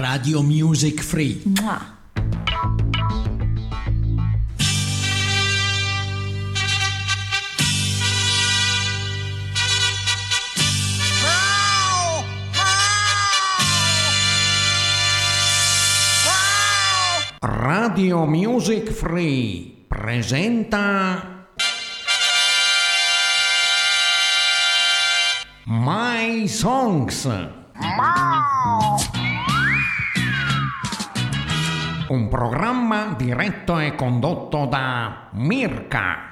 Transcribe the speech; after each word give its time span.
Radio 0.00 0.40
Music 0.40 1.02
Free. 1.02 1.42
Mua. 1.44 1.98
Radio 17.42 18.24
Music 18.24 18.90
Free 18.90 19.84
presenta 19.86 21.46
My 25.66 26.48
Songs. 26.48 27.28
Un 32.10 32.26
programma 32.26 33.14
diretto 33.16 33.78
e 33.78 33.94
condotto 33.94 34.66
da 34.66 35.28
Mirka. 35.34 36.29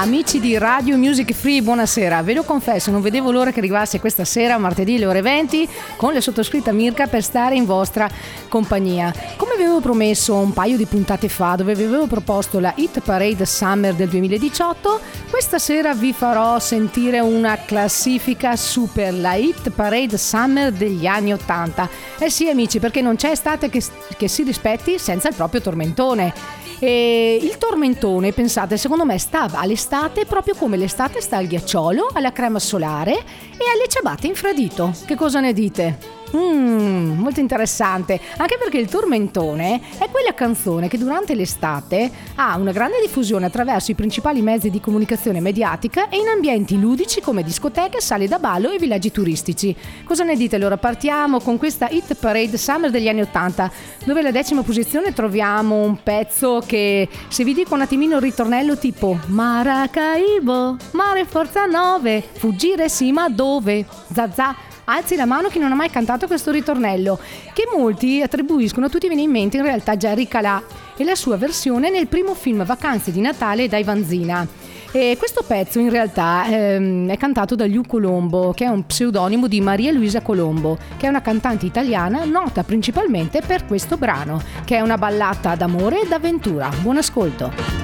Amici 0.00 0.38
di 0.38 0.56
Radio 0.56 0.96
Music 0.96 1.32
Free, 1.32 1.60
buonasera. 1.60 2.22
Ve 2.22 2.32
lo 2.32 2.44
confesso, 2.44 2.92
non 2.92 3.00
vedevo 3.00 3.32
l'ora 3.32 3.50
che 3.50 3.58
arrivasse 3.58 3.98
questa 3.98 4.24
sera, 4.24 4.56
martedì 4.56 4.94
alle 4.94 5.06
ore 5.06 5.22
20, 5.22 5.68
con 5.96 6.12
la 6.12 6.20
sottoscritta 6.20 6.70
Mirka 6.70 7.08
per 7.08 7.20
stare 7.24 7.56
in 7.56 7.64
vostra 7.64 8.08
compagnia. 8.48 9.12
Come 9.36 9.56
vi 9.56 9.64
avevo 9.64 9.80
promesso 9.80 10.36
un 10.36 10.52
paio 10.52 10.76
di 10.76 10.86
puntate 10.86 11.28
fa, 11.28 11.56
dove 11.56 11.74
vi 11.74 11.82
avevo 11.82 12.06
proposto 12.06 12.60
la 12.60 12.72
Hit 12.76 13.00
Parade 13.00 13.44
Summer 13.44 13.92
del 13.92 14.08
2018, 14.08 15.00
questa 15.30 15.58
sera 15.58 15.92
vi 15.94 16.12
farò 16.12 16.60
sentire 16.60 17.18
una 17.18 17.58
classifica 17.66 18.54
super, 18.54 19.12
la 19.12 19.34
Hit 19.34 19.70
Parade 19.70 20.16
Summer 20.16 20.70
degli 20.70 21.06
anni 21.06 21.32
80. 21.32 21.88
Eh 22.20 22.30
sì, 22.30 22.48
amici, 22.48 22.78
perché 22.78 23.02
non 23.02 23.16
c'è 23.16 23.30
estate 23.30 23.68
che, 23.68 23.82
che 24.16 24.28
si 24.28 24.44
rispetti 24.44 24.96
senza 24.96 25.28
il 25.28 25.34
proprio 25.34 25.60
tormentone. 25.60 26.57
E 26.80 27.38
il 27.40 27.58
tormentone, 27.58 28.32
pensate, 28.32 28.76
secondo 28.76 29.04
me 29.04 29.18
stava 29.18 29.58
all'estate 29.58 30.24
proprio 30.26 30.54
come 30.54 30.76
l'estate 30.76 31.20
sta 31.20 31.36
al 31.36 31.46
ghiacciolo, 31.46 32.10
alla 32.12 32.32
crema 32.32 32.58
solare 32.58 33.12
e 33.12 33.70
alle 33.74 33.88
ciabatte 33.88 34.26
infradito. 34.26 34.94
Che 35.04 35.14
cosa 35.16 35.40
ne 35.40 35.52
dite? 35.52 36.17
Mmm, 36.36 37.18
molto 37.18 37.40
interessante, 37.40 38.20
anche 38.36 38.58
perché 38.58 38.78
il 38.78 38.88
tormentone 38.88 39.80
è 39.98 40.08
quella 40.10 40.34
canzone 40.34 40.88
che 40.88 40.98
durante 40.98 41.34
l'estate 41.34 42.10
ha 42.34 42.56
una 42.56 42.72
grande 42.72 43.00
diffusione 43.00 43.46
attraverso 43.46 43.90
i 43.90 43.94
principali 43.94 44.42
mezzi 44.42 44.68
di 44.68 44.80
comunicazione 44.80 45.40
mediatica 45.40 46.08
e 46.08 46.18
in 46.18 46.28
ambienti 46.28 46.78
ludici 46.78 47.20
come 47.20 47.42
discoteche, 47.42 48.00
sale 48.00 48.28
da 48.28 48.38
ballo 48.38 48.70
e 48.70 48.78
villaggi 48.78 49.10
turistici. 49.10 49.74
Cosa 50.04 50.24
ne 50.24 50.36
dite 50.36 50.56
allora? 50.56 50.76
Partiamo 50.76 51.40
con 51.40 51.56
questa 51.56 51.88
Hit 51.88 52.14
Parade 52.14 52.58
Summer 52.58 52.90
degli 52.90 53.08
anni 53.08 53.22
80, 53.22 53.70
dove 54.04 54.20
alla 54.20 54.30
decima 54.30 54.62
posizione 54.62 55.14
troviamo 55.14 55.76
un 55.76 56.02
pezzo 56.02 56.62
che 56.66 57.08
se 57.28 57.44
vi 57.44 57.54
dico 57.54 57.74
un 57.74 57.80
attimino 57.80 58.16
il 58.16 58.22
ritornello 58.22 58.76
tipo 58.76 59.18
Maracaibo, 59.26 60.76
mare 60.92 61.24
forza 61.24 61.64
9, 61.64 62.22
fuggire 62.32 62.88
sì 62.88 63.12
ma 63.12 63.28
dove? 63.30 63.86
Zazà. 64.12 64.67
Alzi 64.90 65.16
la 65.16 65.26
mano 65.26 65.48
chi 65.48 65.58
non 65.58 65.70
ha 65.70 65.74
mai 65.74 65.90
cantato 65.90 66.26
questo 66.26 66.50
ritornello, 66.50 67.18
che 67.52 67.68
molti 67.76 68.22
attribuiscono 68.22 68.86
a 68.86 68.88
tutti 68.88 69.06
viene 69.06 69.20
in 69.20 69.30
mente 69.30 69.58
in 69.58 69.62
realtà 69.62 69.98
Jerry 69.98 70.26
Calà 70.26 70.62
e 70.96 71.04
la 71.04 71.14
sua 71.14 71.36
versione 71.36 71.90
nel 71.90 72.06
primo 72.06 72.34
film 72.34 72.64
Vacanze 72.64 73.12
di 73.12 73.20
Natale 73.20 73.68
dai 73.68 73.84
Vanzina. 73.84 74.46
E 74.90 75.16
questo 75.18 75.44
pezzo 75.46 75.78
in 75.78 75.90
realtà 75.90 76.46
ehm, 76.48 77.10
è 77.10 77.18
cantato 77.18 77.54
da 77.54 77.66
Liu 77.66 77.82
Colombo, 77.86 78.54
che 78.54 78.64
è 78.64 78.68
un 78.68 78.86
pseudonimo 78.86 79.46
di 79.46 79.60
Maria 79.60 79.92
Luisa 79.92 80.22
Colombo, 80.22 80.78
che 80.96 81.04
è 81.04 81.10
una 81.10 81.20
cantante 81.20 81.66
italiana 81.66 82.24
nota 82.24 82.64
principalmente 82.64 83.42
per 83.46 83.66
questo 83.66 83.98
brano, 83.98 84.40
che 84.64 84.76
è 84.76 84.80
una 84.80 84.96
ballata 84.96 85.54
d'amore 85.54 86.00
e 86.00 86.08
d'avventura. 86.08 86.70
Buon 86.80 86.96
ascolto. 86.96 87.77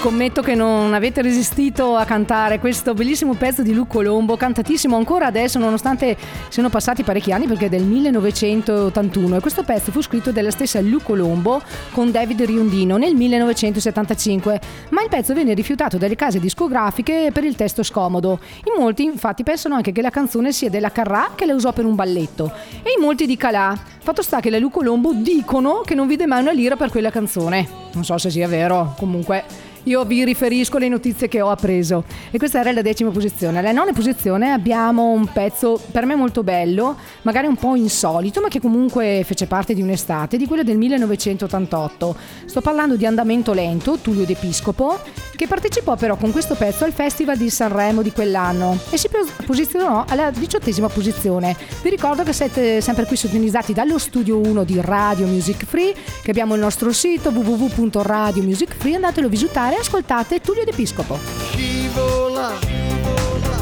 Scommetto 0.00 0.42
che 0.42 0.54
non 0.54 0.94
avete 0.94 1.22
resistito 1.22 1.96
a 1.96 2.04
cantare 2.04 2.60
questo 2.60 2.94
bellissimo 2.94 3.34
pezzo 3.34 3.62
di 3.62 3.74
Luco 3.74 3.94
Colombo, 3.94 4.36
cantatissimo 4.36 4.94
ancora 4.94 5.26
adesso 5.26 5.58
nonostante 5.58 6.16
siano 6.50 6.68
passati 6.68 7.02
parecchi 7.02 7.32
anni 7.32 7.48
perché 7.48 7.66
è 7.66 7.68
del 7.68 7.82
1981 7.82 9.36
e 9.36 9.40
questo 9.40 9.64
pezzo 9.64 9.90
fu 9.90 10.00
scritto 10.00 10.30
dalla 10.30 10.52
stessa 10.52 10.80
Luco 10.80 11.06
Colombo 11.06 11.60
con 11.90 12.12
David 12.12 12.44
Riondino 12.44 12.96
nel 12.96 13.16
1975, 13.16 14.60
ma 14.90 15.02
il 15.02 15.08
pezzo 15.08 15.34
venne 15.34 15.52
rifiutato 15.54 15.98
dalle 15.98 16.14
case 16.14 16.38
discografiche 16.38 17.30
per 17.32 17.42
il 17.42 17.56
testo 17.56 17.82
scomodo. 17.82 18.38
In 18.66 18.80
molti 18.80 19.02
infatti 19.02 19.42
pensano 19.42 19.74
anche 19.74 19.90
che 19.90 20.00
la 20.00 20.10
canzone 20.10 20.52
sia 20.52 20.70
della 20.70 20.92
Carrà 20.92 21.32
che 21.34 21.44
la 21.44 21.54
usò 21.54 21.72
per 21.72 21.84
un 21.84 21.96
balletto 21.96 22.52
e 22.84 22.92
in 22.96 23.02
molti 23.02 23.26
di 23.26 23.36
Calà. 23.36 23.76
Fatto 23.98 24.22
sta 24.22 24.38
che 24.38 24.48
la 24.48 24.58
Luco 24.58 24.78
Colombo 24.78 25.12
dicono 25.12 25.80
che 25.80 25.96
non 25.96 26.06
vide 26.06 26.26
mai 26.26 26.40
una 26.40 26.52
lira 26.52 26.76
per 26.76 26.88
quella 26.88 27.10
canzone. 27.10 27.66
Non 27.94 28.04
so 28.04 28.16
se 28.16 28.30
sia 28.30 28.46
vero, 28.46 28.94
comunque 28.96 29.67
io 29.88 30.04
vi 30.04 30.22
riferisco 30.22 30.76
le 30.76 30.88
notizie 30.88 31.28
che 31.28 31.40
ho 31.40 31.50
appreso. 31.50 32.04
E 32.30 32.36
questa 32.36 32.60
era 32.60 32.72
la 32.72 32.82
decima 32.82 33.10
posizione. 33.10 33.58
Alla 33.58 33.72
nona 33.72 33.92
posizione 33.92 34.52
abbiamo 34.52 35.10
un 35.10 35.26
pezzo 35.32 35.80
per 35.90 36.04
me 36.04 36.14
molto 36.14 36.42
bello, 36.42 36.96
magari 37.22 37.46
un 37.46 37.56
po' 37.56 37.74
insolito, 37.74 38.42
ma 38.42 38.48
che 38.48 38.60
comunque 38.60 39.22
fece 39.24 39.46
parte 39.46 39.72
di 39.72 39.80
un'estate, 39.80 40.36
di 40.36 40.46
quello 40.46 40.62
del 40.62 40.76
1988. 40.76 42.16
Sto 42.44 42.60
parlando 42.60 42.96
di 42.96 43.06
Andamento 43.06 43.54
Lento, 43.54 43.98
Tullio 43.98 44.26
D'Episcopo, 44.26 44.98
che 45.34 45.46
partecipò 45.46 45.96
però 45.96 46.16
con 46.16 46.32
questo 46.32 46.54
pezzo 46.54 46.84
al 46.84 46.92
Festival 46.92 47.38
di 47.38 47.48
Sanremo 47.48 48.02
di 48.02 48.12
quell'anno 48.12 48.76
e 48.90 48.98
si 48.98 49.08
posizionò 49.46 50.04
alla 50.06 50.30
diciottesima 50.30 50.88
posizione. 50.88 51.56
Vi 51.82 51.88
ricordo 51.88 52.24
che 52.24 52.32
siete 52.34 52.80
sempre 52.82 53.06
qui 53.06 53.16
sintonizzati 53.16 53.72
dallo 53.72 53.98
studio 53.98 54.36
1 54.38 54.64
di 54.64 54.78
Radio 54.82 55.26
Music 55.26 55.64
Free, 55.64 55.94
che 56.22 56.30
abbiamo 56.30 56.54
il 56.54 56.60
nostro 56.60 56.92
sito 56.92 57.30
www.radiomusicfree, 57.30 58.96
andatelo 58.96 59.28
a 59.28 59.30
visitare 59.30 59.76
ascoltate 59.78 60.40
Tullio 60.40 60.64
D'Episcopo. 60.64 61.18
scivola, 61.50 62.52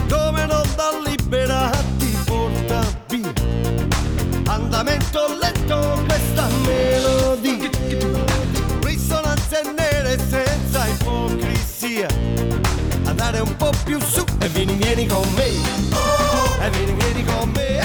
come 0.09 0.47
non 0.47 0.63
da 0.75 0.91
libera 1.05 1.71
ti 1.99 2.17
porta 2.25 2.81
via. 3.09 3.33
Andamento 4.47 5.37
lento 5.41 6.03
questa 6.07 6.47
melodia, 6.65 7.69
risonanze 8.83 9.63
nere 9.77 10.19
senza 10.29 10.87
ipocrisia. 10.87 12.09
Andare 13.05 13.41
un 13.41 13.57
po' 13.57 13.73
più 13.85 14.01
su 14.01 14.25
e 14.39 14.49
vieni, 14.49 14.75
vieni 14.75 15.07
con 15.07 15.27
me, 15.35 15.47
e 15.47 16.71
vieni, 16.71 16.93
vieni 16.93 17.25
con 17.25 17.51
me. 17.51 17.79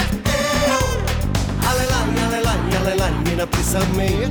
Alle 1.64 1.86
lagne, 1.88 2.24
alle 2.24 2.42
lagne, 2.42 2.76
alle 2.76 2.94
lagne, 2.96 3.22
vieni 3.22 3.40
a 3.40 3.46
presa 3.46 3.78
a 3.78 3.86
me. 3.94 4.30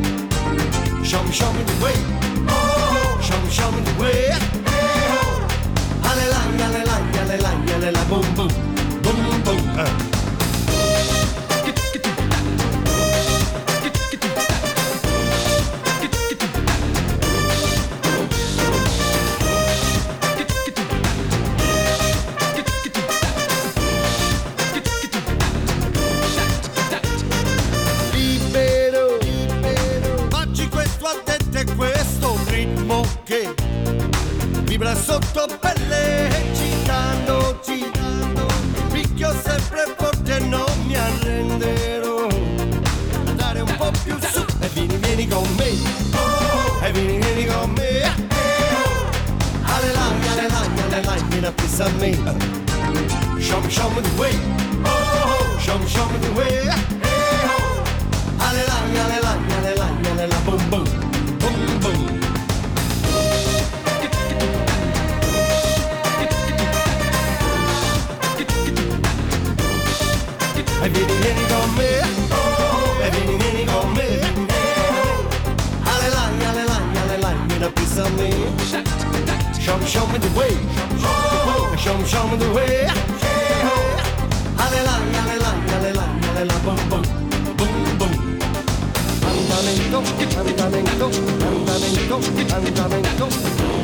Show 1.04 1.24
me, 1.24 1.32
show 1.32 1.52
me 1.54 1.64
the 1.64 1.74
way. 1.84 2.71
Show 3.32 3.40
me, 3.42 3.50
show 3.50 3.72
me 3.72 3.82
the 3.82 3.94
way. 4.02 4.30
Alle 6.04 6.28
lagne, 6.28 6.64
alle 6.64 6.84
lagne, 6.84 7.20
alle 7.22 7.38
lagne, 7.38 7.74
alle 7.74 7.92
la 7.92 8.04
boom 8.10 8.26
boom. 8.36 8.50
Boom 9.02 9.42
boom. 9.44 9.80
eh. 9.80 10.21
Vieni 51.82 51.90
a 51.90 51.90
pisa 51.90 51.90
a 51.90 51.90
me. 52.00 53.42
Show 53.42 53.62
me, 53.62 53.70
show 53.70 53.90
me 53.90 54.02
the 54.02 54.22
way. 54.22 54.34
Show 55.60 55.78
me, 55.80 55.88
show 55.88 56.06
me 56.10 56.18
the 56.20 56.32
way. 56.38 56.70
Alle 58.40 58.64
lagne, 58.68 59.00
alle 59.00 59.20
lagne, 59.22 59.56
alle 59.58 59.76
lagne, 59.76 60.10
alle 60.12 60.28
la 60.28 60.40
boom 60.46 60.70
boom. 60.70 60.84
Boom 61.40 61.80
boom. 61.80 62.20
E 70.84 70.90
vieni, 70.90 71.14
vieni 71.22 71.46
con 71.48 71.74
me. 71.76 72.02
E 73.02 73.10
vieni, 73.10 73.36
vieni 73.38 73.66
con 73.66 73.92
me. 73.94 74.20
Alle 75.84 76.10
lagne, 76.10 76.46
alle 76.46 76.66
lagne, 76.66 77.00
alle 77.02 77.18
lagne, 77.18 77.46
vieni 77.48 77.64
a 77.64 77.72
pisa 77.72 78.06
a 78.06 78.10
me. 78.10 78.30
Show 79.60 79.78
me, 79.78 79.86
show 79.88 80.08
me 80.08 80.18
the 80.20 80.30
way. 80.36 80.91
Show 81.78 81.98
me, 81.98 82.06
show 82.06 82.28
me 82.28 82.38
the 82.38 82.52
way. 82.54 82.86
Alle 84.64 84.82
lagne, 84.84 85.18
alle 85.18 85.38
lagne, 85.40 85.74
alle 85.76 85.94
lagne, 85.94 86.28
alle 86.30 86.46
la 86.46 86.54
boom 86.64 86.90
boom. 86.90 87.02
Boom 87.58 87.98
boom. 87.98 88.38
Andamento, 89.26 89.98
andamento, 90.38 91.06
andamento, 91.48 92.82
andamento. 92.82 93.81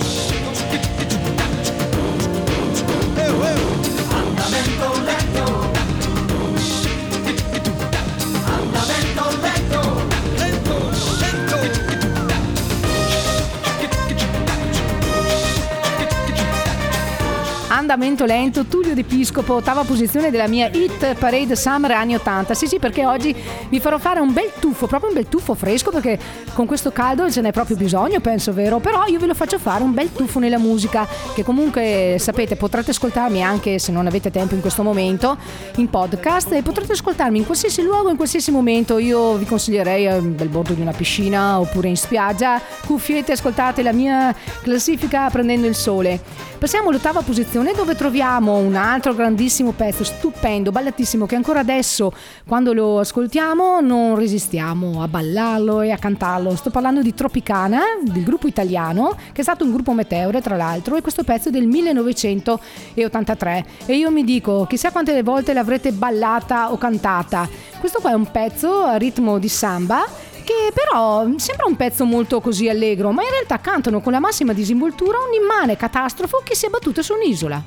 Andamento 17.89 18.25
lento, 18.25 18.65
Tullio 18.65 18.93
D'Episcopo, 18.93 19.53
ottava 19.53 19.83
posizione 19.83 20.29
della 20.29 20.49
mia 20.49 20.69
Hit 20.69 21.15
Parade 21.15 21.55
Summer 21.55 21.91
anni 21.91 22.15
80. 22.15 22.53
Sì, 22.53 22.67
sì, 22.67 22.79
perché 22.79 23.05
oggi 23.05 23.33
vi 23.69 23.79
farò 23.79 23.97
fare 23.97 24.19
un 24.19 24.33
bel 24.33 24.51
tuffo, 24.59 24.87
proprio 24.87 25.09
un 25.09 25.15
bel 25.15 25.29
tuffo 25.29 25.53
fresco, 25.53 25.89
perché 25.89 26.19
con 26.51 26.65
questo 26.65 26.91
caldo 26.91 27.31
ce 27.31 27.39
n'è 27.39 27.53
proprio 27.53 27.77
bisogno, 27.77 28.19
penso, 28.19 28.51
vero? 28.51 28.79
Però 28.79 29.05
io 29.05 29.19
ve 29.19 29.27
lo 29.27 29.33
faccio 29.33 29.57
fare 29.57 29.83
un 29.83 29.93
bel 29.93 30.11
tuffo 30.11 30.39
nella 30.39 30.57
musica, 30.57 31.07
che 31.33 31.45
comunque 31.45 32.17
sapete, 32.19 32.57
potrete 32.57 32.91
ascoltarmi 32.91 33.41
anche 33.41 33.79
se 33.79 33.93
non 33.93 34.05
avete 34.05 34.31
tempo 34.31 34.53
in 34.53 34.59
questo 34.59 34.83
momento 34.83 35.37
in 35.77 35.89
podcast 35.89 36.51
e 36.51 36.63
potrete 36.63 36.91
ascoltarmi 36.91 37.37
in 37.37 37.45
qualsiasi 37.45 37.83
luogo, 37.83 38.09
in 38.09 38.17
qualsiasi 38.17 38.51
momento. 38.51 38.97
Io 38.97 39.35
vi 39.35 39.45
consiglierei 39.45 40.07
al 40.07 40.23
bel 40.23 40.49
bordo 40.49 40.73
di 40.73 40.81
una 40.81 40.91
piscina 40.91 41.57
oppure 41.57 41.87
in 41.87 41.95
spiaggia, 41.95 42.61
cuffiette, 42.85 43.31
ascoltate 43.31 43.81
la 43.81 43.93
mia 43.93 44.35
classifica 44.61 45.29
prendendo 45.29 45.67
il 45.67 45.75
sole. 45.75 46.19
Passiamo 46.57 46.89
all'ottava 46.89 47.21
posizione 47.21 47.75
dove 47.77 47.93
troviamo 47.93 48.55
un 48.57 48.73
altro 48.73 49.13
grandissimo 49.13 49.71
pezzo, 49.71 50.03
stupendo, 50.03 50.71
ballatissimo, 50.71 51.27
che 51.27 51.35
ancora 51.35 51.59
adesso 51.59 52.11
quando 52.47 52.73
lo 52.73 52.97
ascoltiamo 52.97 53.81
non 53.81 54.15
resistiamo 54.15 55.03
a 55.03 55.07
ballarlo 55.07 55.81
e 55.81 55.91
a 55.91 55.97
cantarlo. 55.99 56.55
Sto 56.55 56.71
parlando 56.71 57.03
di 57.03 57.13
Tropicana, 57.13 57.81
del 58.01 58.23
gruppo 58.23 58.47
italiano, 58.47 59.15
che 59.31 59.41
è 59.41 59.43
stato 59.43 59.63
un 59.63 59.71
gruppo 59.71 59.93
meteore 59.93 60.41
tra 60.41 60.55
l'altro, 60.55 60.95
e 60.95 61.01
questo 61.01 61.23
pezzo 61.23 61.49
è 61.49 61.51
del 61.51 61.67
1983. 61.67 63.65
E 63.85 63.95
io 63.95 64.09
mi 64.09 64.23
dico, 64.23 64.65
chissà 64.67 64.89
quante 64.89 65.21
volte 65.21 65.53
l'avrete 65.53 65.91
ballata 65.91 66.71
o 66.71 66.79
cantata. 66.79 67.47
Questo 67.79 67.99
qua 68.01 68.09
è 68.09 68.15
un 68.15 68.31
pezzo 68.31 68.85
a 68.85 68.95
ritmo 68.95 69.37
di 69.37 69.49
samba 69.49 70.03
che 70.47 70.71
però 70.73 71.27
sembra 71.35 71.65
un 71.67 71.75
pezzo 71.75 72.05
molto 72.05 72.39
così 72.39 72.69
allegro, 72.69 73.11
ma 73.11 73.21
in 73.21 73.29
realtà 73.29 73.59
cantano 73.59 73.99
con 73.99 74.13
la 74.13 74.21
massima 74.21 74.53
disinvoltura 74.53 75.17
un'immane 75.19 75.75
catastrofo 75.75 76.41
che 76.41 76.55
si 76.55 76.67
è 76.67 76.69
battuta 76.69 77.01
su 77.01 77.13
un'isola. 77.13 77.61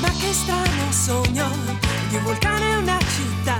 Ma 0.00 0.08
che 0.20 0.32
strano 0.32 0.92
sogno 0.92 1.48
di 2.08 2.14
un 2.14 2.22
vulcano 2.22 2.64
e 2.64 2.76
una 2.76 2.98
città. 2.98 3.56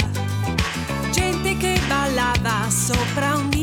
Gente 1.11 1.57
che 1.57 1.81
ballava 1.89 2.71
sopra 2.71 3.35
un'isola. 3.35 3.58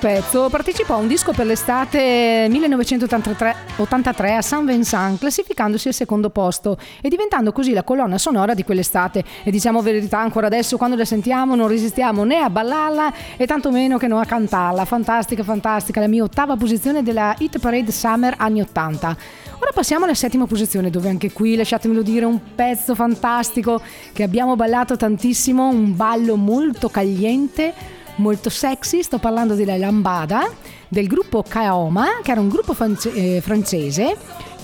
Pezzo 0.00 0.48
partecipò 0.48 0.94
a 0.94 0.96
un 0.96 1.06
disco 1.06 1.32
per 1.32 1.44
l'estate 1.44 2.46
1983 2.48 3.54
83 3.76 4.34
a 4.34 4.40
San 4.40 4.64
Vincent, 4.64 5.18
classificandosi 5.18 5.88
al 5.88 5.94
secondo 5.94 6.30
posto 6.30 6.78
e 7.02 7.10
diventando 7.10 7.52
così 7.52 7.74
la 7.74 7.82
colonna 7.82 8.16
sonora 8.16 8.54
di 8.54 8.64
quell'estate. 8.64 9.22
E 9.42 9.50
diciamo 9.50 9.82
verità, 9.82 10.18
ancora 10.18 10.46
adesso 10.46 10.78
quando 10.78 10.96
la 10.96 11.04
sentiamo 11.04 11.54
non 11.54 11.68
resistiamo 11.68 12.24
né 12.24 12.38
a 12.38 12.48
ballarla 12.48 13.12
e 13.36 13.46
tantomeno 13.46 13.98
che 13.98 14.06
non 14.06 14.20
a 14.20 14.24
cantarla. 14.24 14.86
Fantastica, 14.86 15.42
fantastica, 15.42 16.00
la 16.00 16.08
mia 16.08 16.22
ottava 16.22 16.56
posizione 16.56 17.02
della 17.02 17.34
Hit 17.38 17.58
Parade 17.58 17.92
Summer 17.92 18.34
anni 18.38 18.62
80. 18.62 19.16
Ora 19.58 19.70
passiamo 19.74 20.06
alla 20.06 20.14
settima 20.14 20.46
posizione, 20.46 20.88
dove 20.88 21.10
anche 21.10 21.30
qui, 21.30 21.56
lasciatemelo 21.56 22.00
dire, 22.00 22.24
un 22.24 22.40
pezzo 22.54 22.94
fantastico 22.94 23.82
che 24.14 24.22
abbiamo 24.22 24.56
ballato 24.56 24.96
tantissimo, 24.96 25.68
un 25.68 25.94
ballo 25.94 26.36
molto 26.36 26.88
cagliente, 26.88 27.98
molto 28.16 28.50
sexy. 28.50 29.02
Sto 29.02 29.18
parlando 29.18 29.54
della 29.54 29.76
Lambada 29.76 30.48
del 30.88 31.06
gruppo 31.06 31.44
Kaoma, 31.46 32.20
che 32.22 32.30
era 32.32 32.40
un 32.40 32.48
gruppo 32.48 32.74
france- 32.74 33.12
eh, 33.12 33.40
francese 33.40 34.16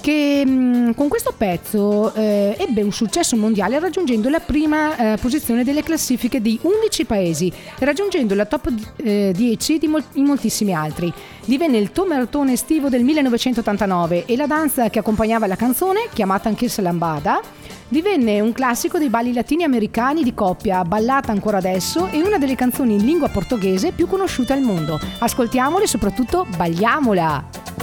che 0.07 0.47
mh, 0.47 0.95
con 0.95 1.09
questo 1.09 1.35
pezzo 1.37 2.15
eh, 2.15 2.55
ebbe 2.61 2.81
un 2.83 2.93
successo 2.93 3.35
mondiale 3.37 3.81
raggiungendo 3.81 4.29
la 4.29 4.39
prima 4.39 5.15
eh, 5.15 5.17
posizione 5.17 5.65
delle 5.65 5.83
classifiche 5.83 6.41
di 6.41 6.57
11 6.63 7.05
paesi 7.07 7.53
raggiungendo 7.81 8.37
la 8.37 8.45
top 8.45 8.73
eh, 8.99 9.33
10 9.35 9.79
di 9.79 9.89
mol- 9.89 10.05
in 10.13 10.25
moltissimi 10.25 10.73
altri. 10.73 11.13
Divenne 11.45 11.79
il 11.79 11.91
tomertone 11.91 12.53
estivo 12.53 12.89
del 12.89 13.03
1989 13.03 14.27
e 14.27 14.37
la 14.37 14.47
danza 14.47 14.89
che 14.91 15.01
accompagnava 15.01 15.49
la 15.49 15.57
canzone, 15.57 16.09
chiamata 16.13 16.49
anch'essa 16.49 16.83
lambada, 16.83 17.41
divenne 17.89 18.41
un 18.41 18.53
classico 18.53 18.99
dei 18.99 19.09
balli 19.09 19.33
latini 19.33 19.65
americani 19.65 20.23
di 20.23 20.35
coppia, 20.35 20.83
ballata 20.85 21.33
ancora 21.33 21.59
adesso 21.59 22.09
e 22.11 22.23
una 22.23 22.39
delle 22.39 22.55
canzoni 22.55 22.95
in 22.95 23.05
lingua 23.05 23.29
portoghese 23.29 23.93
più 23.93 24.07
conosciute 24.07 24.53
al 24.53 24.61
mondo. 24.61 24.99
Ascoltiamola 25.19 25.85
e 25.85 25.89
soprattutto 25.89 26.47
balliamola! 26.57 27.76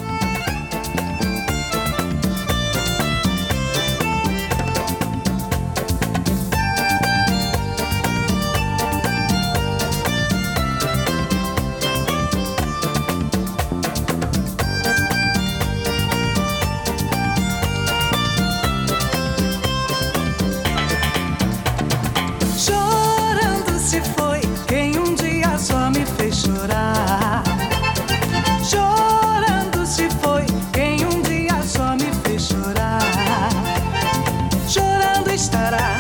estará 35.44 35.93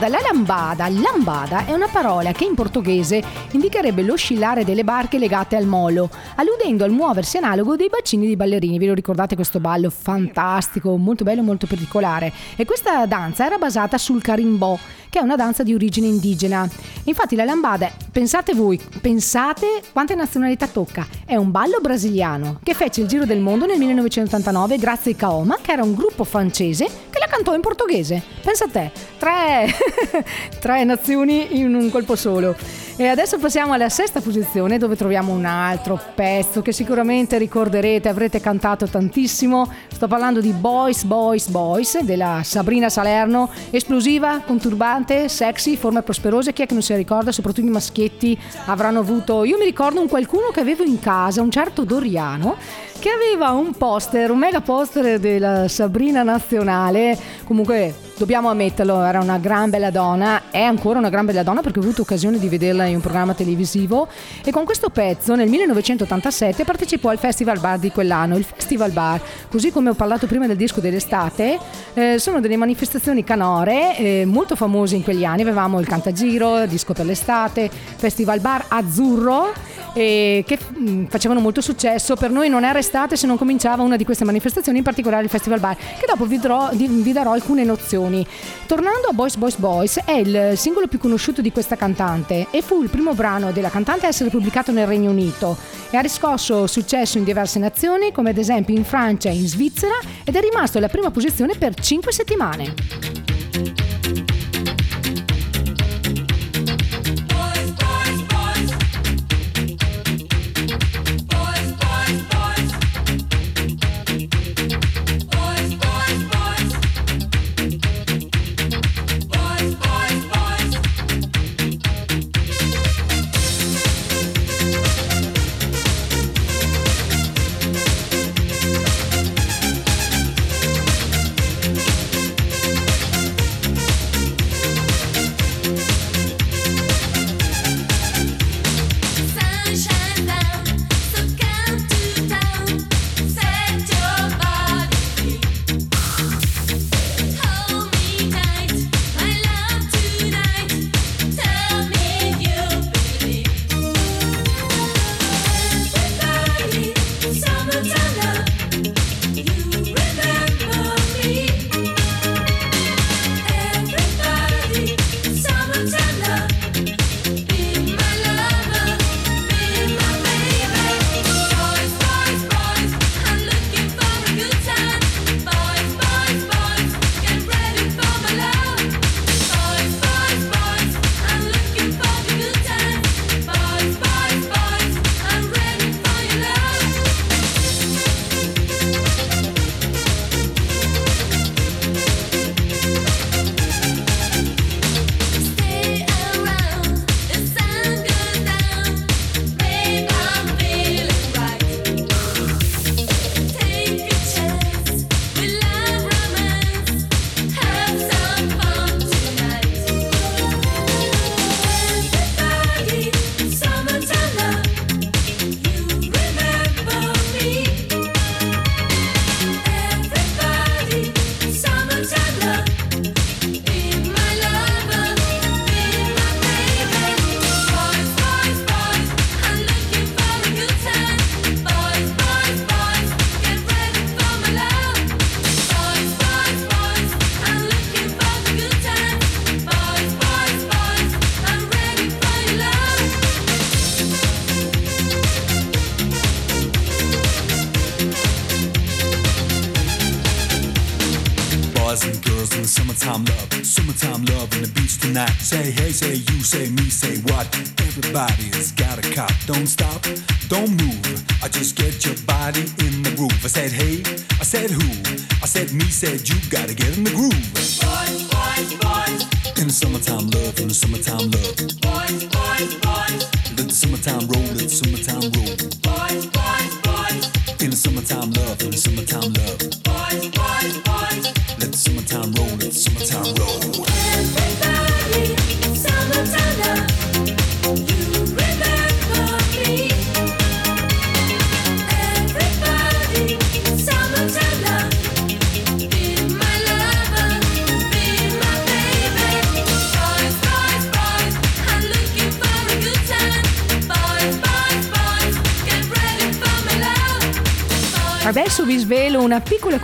Lambada, 0.00 0.18
la 0.18 0.32
lambada, 0.32 0.88
lambada 0.88 1.66
è 1.66 1.74
una 1.74 1.88
parola 1.88 2.32
che 2.32 2.44
in 2.44 2.54
portoghese 2.54 3.22
indicherebbe 3.50 4.00
l'oscillare 4.00 4.64
delle 4.64 4.82
barche 4.82 5.18
legate 5.18 5.56
al 5.56 5.66
molo, 5.66 6.08
alludendo 6.36 6.84
al 6.84 6.90
muoversi 6.90 7.36
analogo 7.36 7.76
dei 7.76 7.90
bacini 7.90 8.26
di 8.26 8.34
ballerini. 8.34 8.78
Vi 8.78 8.86
lo 8.86 8.94
ricordate 8.94 9.34
questo 9.34 9.60
ballo 9.60 9.90
fantastico, 9.90 10.96
molto 10.96 11.22
bello, 11.22 11.42
molto 11.42 11.66
particolare? 11.66 12.32
E 12.56 12.64
questa 12.64 13.04
danza 13.04 13.44
era 13.44 13.58
basata 13.58 13.98
sul 13.98 14.22
carimbò, 14.22 14.78
che 15.10 15.18
è 15.18 15.22
una 15.22 15.36
danza 15.36 15.62
di 15.62 15.74
origine 15.74 16.06
indigena. 16.06 16.66
Infatti 17.04 17.36
la 17.36 17.44
lambada, 17.44 17.90
pensate 18.10 18.54
voi, 18.54 18.80
pensate 19.02 19.82
quante 19.92 20.14
nazionalità 20.14 20.66
tocca. 20.66 21.06
È 21.26 21.36
un 21.36 21.50
ballo 21.50 21.78
brasiliano 21.82 22.58
che 22.62 22.72
fece 22.72 23.02
il 23.02 23.06
giro 23.06 23.26
del 23.26 23.40
mondo 23.40 23.66
nel 23.66 23.76
1989 23.76 24.78
grazie 24.78 25.12
a 25.12 25.16
Kaoma, 25.16 25.58
che 25.60 25.72
era 25.72 25.82
un 25.82 25.94
gruppo 25.94 26.24
francese 26.24 26.88
cantò 27.30 27.54
in 27.54 27.60
portoghese. 27.60 28.20
Pensa 28.42 28.64
a 28.64 28.68
te, 28.68 28.90
tre, 29.16 29.72
tre 30.58 30.84
nazioni 30.84 31.60
in 31.60 31.74
un 31.74 31.88
colpo 31.90 32.16
solo. 32.16 32.56
E 32.96 33.06
adesso 33.06 33.38
passiamo 33.38 33.72
alla 33.72 33.88
sesta 33.88 34.20
posizione 34.20 34.76
dove 34.76 34.94
troviamo 34.94 35.32
un 35.32 35.46
altro 35.46 35.98
pezzo 36.14 36.60
che 36.60 36.70
sicuramente 36.70 37.38
ricorderete, 37.38 38.10
avrete 38.10 38.40
cantato 38.40 38.86
tantissimo. 38.86 39.72
Sto 39.90 40.06
parlando 40.06 40.40
di 40.42 40.52
Boys, 40.52 41.04
Boys, 41.04 41.48
Boys 41.48 42.00
della 42.00 42.42
Sabrina 42.44 42.90
Salerno, 42.90 43.48
esplosiva, 43.70 44.42
conturbante, 44.44 45.30
sexy, 45.30 45.76
forme 45.76 46.02
prosperose. 46.02 46.52
Chi 46.52 46.60
è 46.60 46.66
che 46.66 46.74
non 46.74 46.82
si 46.82 46.94
ricorda? 46.94 47.32
Soprattutto 47.32 47.66
i 47.66 47.70
maschietti 47.70 48.38
avranno 48.66 48.98
avuto. 48.98 49.44
Io 49.44 49.56
mi 49.56 49.64
ricordo 49.64 49.98
un 49.98 50.08
qualcuno 50.08 50.48
che 50.52 50.60
avevo 50.60 50.82
in 50.82 50.98
casa, 50.98 51.40
un 51.40 51.50
certo 51.50 51.84
Doriano 51.84 52.58
che 53.00 53.08
aveva 53.08 53.48
un 53.52 53.72
poster, 53.72 54.30
un 54.30 54.38
mega 54.38 54.60
poster 54.60 55.18
della 55.18 55.68
Sabrina 55.68 56.22
Nazionale. 56.22 57.18
Comunque 57.44 57.94
dobbiamo 58.18 58.50
ammetterlo, 58.50 59.02
era 59.02 59.20
una 59.20 59.38
gran 59.38 59.70
bella 59.70 59.90
donna, 59.90 60.50
è 60.50 60.60
ancora 60.60 60.98
una 60.98 61.08
gran 61.08 61.24
bella 61.24 61.42
donna 61.42 61.62
perché 61.62 61.78
ho 61.78 61.82
avuto 61.82 62.02
occasione 62.02 62.38
di 62.38 62.46
vederla 62.50 62.84
in 62.84 62.96
un 62.96 63.00
programma 63.00 63.32
televisivo 63.32 64.06
e 64.44 64.50
con 64.50 64.66
questo 64.66 64.90
pezzo 64.90 65.34
nel 65.34 65.48
1987 65.48 66.64
partecipò 66.64 67.08
al 67.08 67.18
Festival 67.18 67.58
Bar 67.58 67.78
di 67.78 67.90
quell'anno. 67.90 68.36
Il 68.36 68.44
Festival 68.44 68.90
Bar, 68.90 69.22
così 69.50 69.72
come 69.72 69.88
ho 69.88 69.94
parlato 69.94 70.26
prima 70.26 70.46
del 70.46 70.56
disco 70.56 70.80
dell'estate, 70.80 71.58
eh, 71.94 72.18
sono 72.18 72.40
delle 72.40 72.58
manifestazioni 72.58 73.24
canore 73.24 73.96
eh, 73.96 74.24
molto 74.26 74.56
famose 74.56 74.94
in 74.94 75.02
quegli 75.02 75.24
anni. 75.24 75.40
Avevamo 75.40 75.80
il 75.80 75.86
Cantagiro, 75.86 76.62
il 76.62 76.68
disco 76.68 76.92
per 76.92 77.06
l'estate, 77.06 77.70
Festival 77.70 78.40
Bar 78.40 78.66
Azzurro 78.68 79.78
e 79.92 80.44
che 80.46 80.58
mh, 80.58 81.06
facevano 81.06 81.40
molto 81.40 81.60
successo. 81.60 82.16
Per 82.16 82.30
noi 82.30 82.48
non 82.48 82.64
era 82.64 82.78
estate 82.78 83.16
se 83.16 83.26
non 83.26 83.36
cominciava 83.36 83.82
una 83.82 83.96
di 83.96 84.04
queste 84.04 84.24
manifestazioni, 84.24 84.78
in 84.78 84.84
particolare 84.84 85.24
il 85.24 85.30
Festival 85.30 85.60
Bar, 85.60 85.76
che 85.76 86.06
dopo 86.06 86.26
vi, 86.26 86.38
darò- 86.38 86.70
vi 86.72 87.12
darò 87.12 87.32
alcune 87.32 87.64
nozioni. 87.64 88.26
Tornando 88.66 89.08
a 89.08 89.12
Boys 89.12 89.36
Boys 89.36 89.56
Boys, 89.56 90.00
è 90.04 90.12
il 90.12 90.52
singolo 90.56 90.86
più 90.86 90.98
conosciuto 90.98 91.40
di 91.40 91.52
questa 91.52 91.76
cantante 91.76 92.46
e 92.50 92.62
fu 92.62 92.82
il 92.82 92.90
primo 92.90 93.14
brano 93.14 93.52
della 93.52 93.70
cantante 93.70 94.06
a 94.06 94.08
essere 94.08 94.30
pubblicato 94.30 94.72
nel 94.72 94.86
Regno 94.86 95.10
Unito 95.10 95.56
e 95.90 95.96
ha 95.96 96.00
riscosso 96.00 96.66
successo 96.66 97.18
in 97.18 97.24
diverse 97.24 97.58
nazioni, 97.58 98.12
come 98.12 98.30
ad 98.30 98.38
esempio 98.38 98.74
in 98.74 98.84
Francia 98.84 99.28
e 99.28 99.34
in 99.34 99.46
Svizzera, 99.46 99.98
ed 100.24 100.36
è 100.36 100.40
rimasto 100.40 100.78
alla 100.78 100.88
prima 100.88 101.10
posizione 101.10 101.54
per 101.56 101.74
5 101.74 102.12
settimane. 102.12 103.39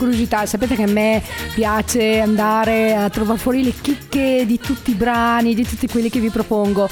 Curiosità, 0.07 0.47
sapete 0.47 0.77
che 0.77 0.85
a 0.85 0.89
me 0.89 1.21
piace 1.55 2.21
andare 2.21 2.95
a 2.95 3.11
trovare 3.11 3.39
fuori 3.39 3.65
le 3.65 3.73
chicche 3.81 4.45
di 4.47 4.59
tutti 4.59 4.93
i 4.93 4.95
brani, 4.95 5.55
di 5.55 5.67
tutti 5.67 5.89
quelli 5.89 6.11
che 6.11 6.21
vi 6.21 6.31
propongo. 6.31 6.89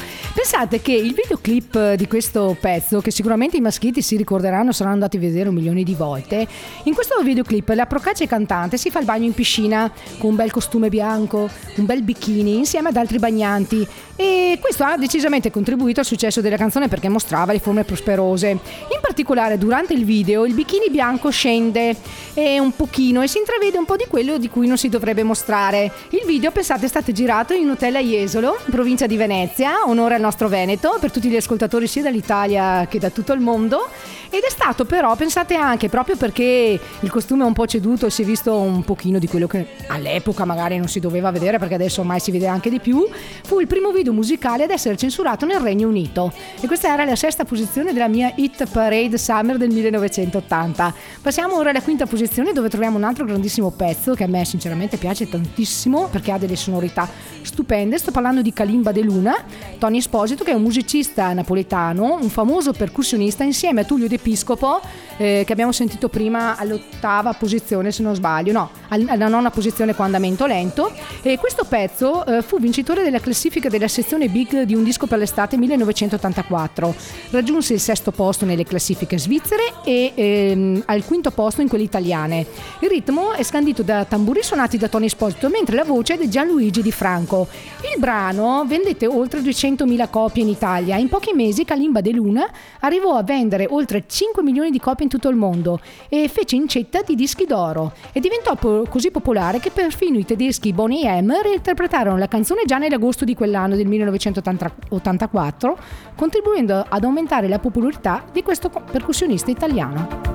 Pensate 0.57 0.83
che 0.83 0.93
il 0.93 1.15
videoclip 1.15 1.95
di 1.95 2.07
questo 2.07 2.57
pezzo, 2.61 3.01
che 3.01 3.11
sicuramente 3.11 3.57
i 3.57 3.61
maschietti 3.61 4.01
si 4.01 4.17
ricorderanno, 4.17 4.71
saranno 4.71 4.95
andati 4.95 5.17
a 5.17 5.21
vedere 5.21 5.49
un 5.49 5.55
milione 5.57 5.83
di 5.83 5.97
volte, 5.97 6.47
in 6.85 6.95
questo 6.95 7.21
videoclip 7.21 7.71
la 7.71 7.87
procace 7.87 8.29
cantante 8.29 8.77
si 8.77 8.89
fa 8.89 9.01
il 9.01 9.05
bagno 9.05 9.25
in 9.25 9.33
piscina 9.33 9.91
con 10.19 10.31
un 10.31 10.37
bel 10.37 10.53
costume 10.53 10.91
bianco, 10.91 11.51
un 11.75 11.85
bel 11.87 12.05
bikini 12.05 12.55
insieme 12.55 12.91
ad 12.91 12.97
altri 12.97 13.19
bagnanti 13.19 13.85
e 14.15 14.57
questo 14.61 14.85
ha 14.85 14.97
decisamente 14.97 15.51
contribuito 15.51 15.99
al 15.99 16.07
successo 16.07 16.41
della 16.41 16.57
canzone 16.57 16.87
perché 16.87 17.09
mostrava 17.09 17.53
le 17.53 17.59
forme 17.59 17.83
prosperose. 17.83 18.51
In 18.51 18.61
particolare 19.01 19.59
durante 19.59 19.93
il 19.93 20.05
video 20.05 20.45
il 20.45 20.55
bikini 20.55 20.89
bianco 20.89 21.31
scende 21.31 21.97
un 22.37 22.73
pochino 22.77 23.23
e 23.23 23.29
si 23.29 23.39
intravede 23.39 23.77
un 23.77 23.87
po' 23.87 23.97
di 23.97 24.07
quello 24.09 24.39
di 24.39 24.49
cui 24.49 24.69
non 24.69 24.79
si 24.79 24.89
dovrebbe 24.89 25.25
mostrare. 25.25 25.91
Il 26.11 26.23
video, 26.25 26.53
pensate, 26.53 26.87
è 26.87 26.89
stato 26.89 27.11
girato 27.11 27.55
in 27.55 27.65
un 27.65 27.71
hotel 27.71 27.97
a 27.97 28.01
Jesolo, 28.01 28.57
in 28.65 28.71
provincia 28.71 29.07
di 29.07 29.17
Venezia, 29.17 29.85
onore 29.87 30.15
al 30.15 30.21
nostro 30.21 30.44
Veneto, 30.49 30.97
per 31.01 31.11
tutti 31.11 31.29
gli 31.29 31.37
ascoltatori 31.37 31.87
sia 31.87 32.03
dall'Italia 32.03 32.87
che 32.89 32.99
da 32.99 33.11
tutto 33.11 33.33
il 33.33 33.41
mondo. 33.41 33.89
Ed 34.35 34.43
è 34.43 34.51
stato 34.51 34.85
però, 34.85 35.15
pensate 35.15 35.55
anche, 35.55 35.89
proprio 35.89 36.17
perché 36.17 36.81
il 36.99 37.09
costume 37.09 37.45
è 37.45 37.47
un 37.47 37.53
po' 37.53 37.69
ceduto 37.69 38.07
e 38.07 38.11
si 38.11 38.23
è 38.23 38.25
visto 38.25 38.59
un 38.59 38.83
pochino 38.83 39.21
di 39.21 39.29
quello 39.29 39.47
che 39.47 39.65
all'epoca 39.87 40.45
magari 40.45 40.77
non 40.77 40.89
si 40.89 40.99
doveva 40.99 41.31
vedere 41.31 41.61
perché 41.61 41.75
adesso 41.75 42.01
ormai 42.01 42.19
si 42.19 42.33
vede 42.33 42.49
anche 42.49 42.69
di 42.69 42.81
più, 42.81 43.09
fu 43.45 43.61
il 43.61 43.69
primo 43.69 43.93
video 43.93 44.13
musicale 44.13 44.65
ad 44.65 44.71
essere 44.71 44.97
censurato 44.97 45.47
nel 45.47 45.61
Regno 45.61 45.87
Unito. 45.87 46.33
E 46.61 46.67
questa 46.67 46.93
era 46.93 47.05
la 47.05 47.15
sesta 47.15 47.45
posizione 47.45 47.93
della 47.93 48.09
mia 48.09 48.33
Hit 48.35 48.69
Parade 48.69 49.17
Summer 49.19 49.57
del 49.57 49.71
1980. 49.71 50.95
Passiamo 51.23 51.57
ora 51.57 51.71
alla 51.71 51.83
quinta 51.83 52.07
posizione 52.07 52.53
dove 52.53 52.69
troviamo 52.69 52.97
un 52.97 53.05
altro 53.05 53.25
grandissimo 53.25 53.71
pezzo 53.71 54.15
che 54.15 54.25
a 54.25 54.27
me 54.27 54.45
sinceramente 54.45 54.97
piace 54.97 55.29
tantissimo 55.29 56.09
perché 56.09 56.33
ha 56.33 56.39
delle 56.39 56.57
sonorità 56.57 57.09
stupende. 57.41 57.99
Sto 57.99 58.11
parlando 58.11 58.43
di 58.43 58.53
Kalimba 58.53 58.91
De 58.91 59.03
Luna, 59.03 59.45
Tony 59.79 59.99
Esposito 59.99 60.43
che 60.43 60.51
è 60.51 60.55
un 60.55 60.63
musicista 60.63 61.33
napoletano, 61.33 62.19
un 62.21 62.31
famoso 62.31 62.73
percussionista 62.73 63.45
insieme 63.45 63.83
a 63.83 63.85
Tullio 63.85 64.09
De 64.09 64.23
Piscopo 64.25 64.81
eh, 65.19 65.43
che 65.47 65.53
abbiamo 65.53 65.71
sentito 65.71 66.09
prima 66.09 66.57
all'ottava 66.57 67.35
posizione 67.35 67.93
se 67.93 68.03
non 68.03 68.15
sbaglio, 68.15 68.53
no, 68.53 68.71
all- 68.89 69.07
alla 69.09 69.29
nona 69.29 69.51
posizione 69.51 69.95
con 69.95 70.07
andamento 70.07 70.47
lento. 70.47 70.91
E 71.23 71.39
questo 71.39 71.65
pezzo 71.65 72.25
eh, 72.25 72.43
fu 72.43 72.59
vincitore 72.59 73.03
della 73.03 73.21
classifica 73.21 73.69
della 73.69 73.87
sezione 73.87 74.29
Big 74.29 74.63
di 74.63 74.75
un 74.75 74.83
disco 74.83 75.07
per 75.07 75.19
l'estate 75.19 75.59
1984. 75.59 76.95
Raggiunse 77.31 77.75
il 77.75 77.81
sesto 77.81 78.11
posto 78.11 78.47
nelle 78.47 78.65
classifiche 78.65 79.19
svizzere 79.19 79.75
e 79.85 80.13
ehm, 80.15 80.83
al 80.87 81.05
quinto 81.05 81.31
posto 81.31 81.61
in 81.61 81.69
quelle 81.69 81.85
italiane. 81.85 82.47
Il 82.81 82.89
ritmo 82.89 83.33
è 83.33 83.43
scandito 83.43 83.83
da 83.83 84.05
tamburi 84.05 84.43
suonati 84.43 84.79
da 84.79 84.89
Tony 84.89 85.07
Esposito, 85.07 85.49
mentre 85.51 85.77
la 85.77 85.85
voce 85.85 86.15
è 86.15 86.17
di 86.17 86.31
Gianluigi 86.31 86.83
Di 86.83 86.93
Franco. 86.93 87.47
Il 87.95 88.01
brano 88.01 88.65
vendette 88.67 89.07
oltre 89.07 89.41
200.000 89.41 90.09
copie 90.09 90.43
in 90.43 90.49
Italia. 90.49 90.97
In 90.97 91.09
pochi 91.09 91.33
mesi 91.35 91.65
Kalimba 91.65 92.01
De 92.01 92.11
Luna 92.11 92.49
arrivò 92.81 93.17
a 93.17 93.23
vendere 93.23 93.67
oltre 93.69 94.04
5 94.07 94.43
milioni 94.43 94.71
di 94.71 94.79
copie 94.79 95.05
in 95.05 95.11
tutto 95.11 95.29
il 95.29 95.37
mondo 95.37 95.81
e 96.09 96.29
fece 96.29 96.57
incetta 96.57 97.03
di 97.03 97.15
dischi 97.15 97.45
d'oro. 97.47 97.93
E 98.13 98.21
diventò 98.21 98.55
po- 98.55 98.87
così 98.89 99.11
popolare 99.11 99.61
che 99.61 99.71
perfino 99.71 100.19
i 100.19 100.25
tedeschi 100.25 100.73
Bonnie 100.73 101.21
M 101.21 101.33
reinterpretarono 101.43 102.19
la 102.19 102.29
canzone 102.29 102.63
già 102.67 102.79
nell'agosto 102.79 103.25
di 103.25 103.35
quell'anno 103.35 103.77
del 103.77 103.87
1984, 103.87 105.79
contribuendo 106.15 106.85
ad 106.89 107.05
aumentare 107.05 107.49
la 107.49 107.59
popolarità 107.59 108.25
di 108.33 108.43
questo 108.43 108.69
percussionista 108.69 109.51
italiano. 109.51 110.34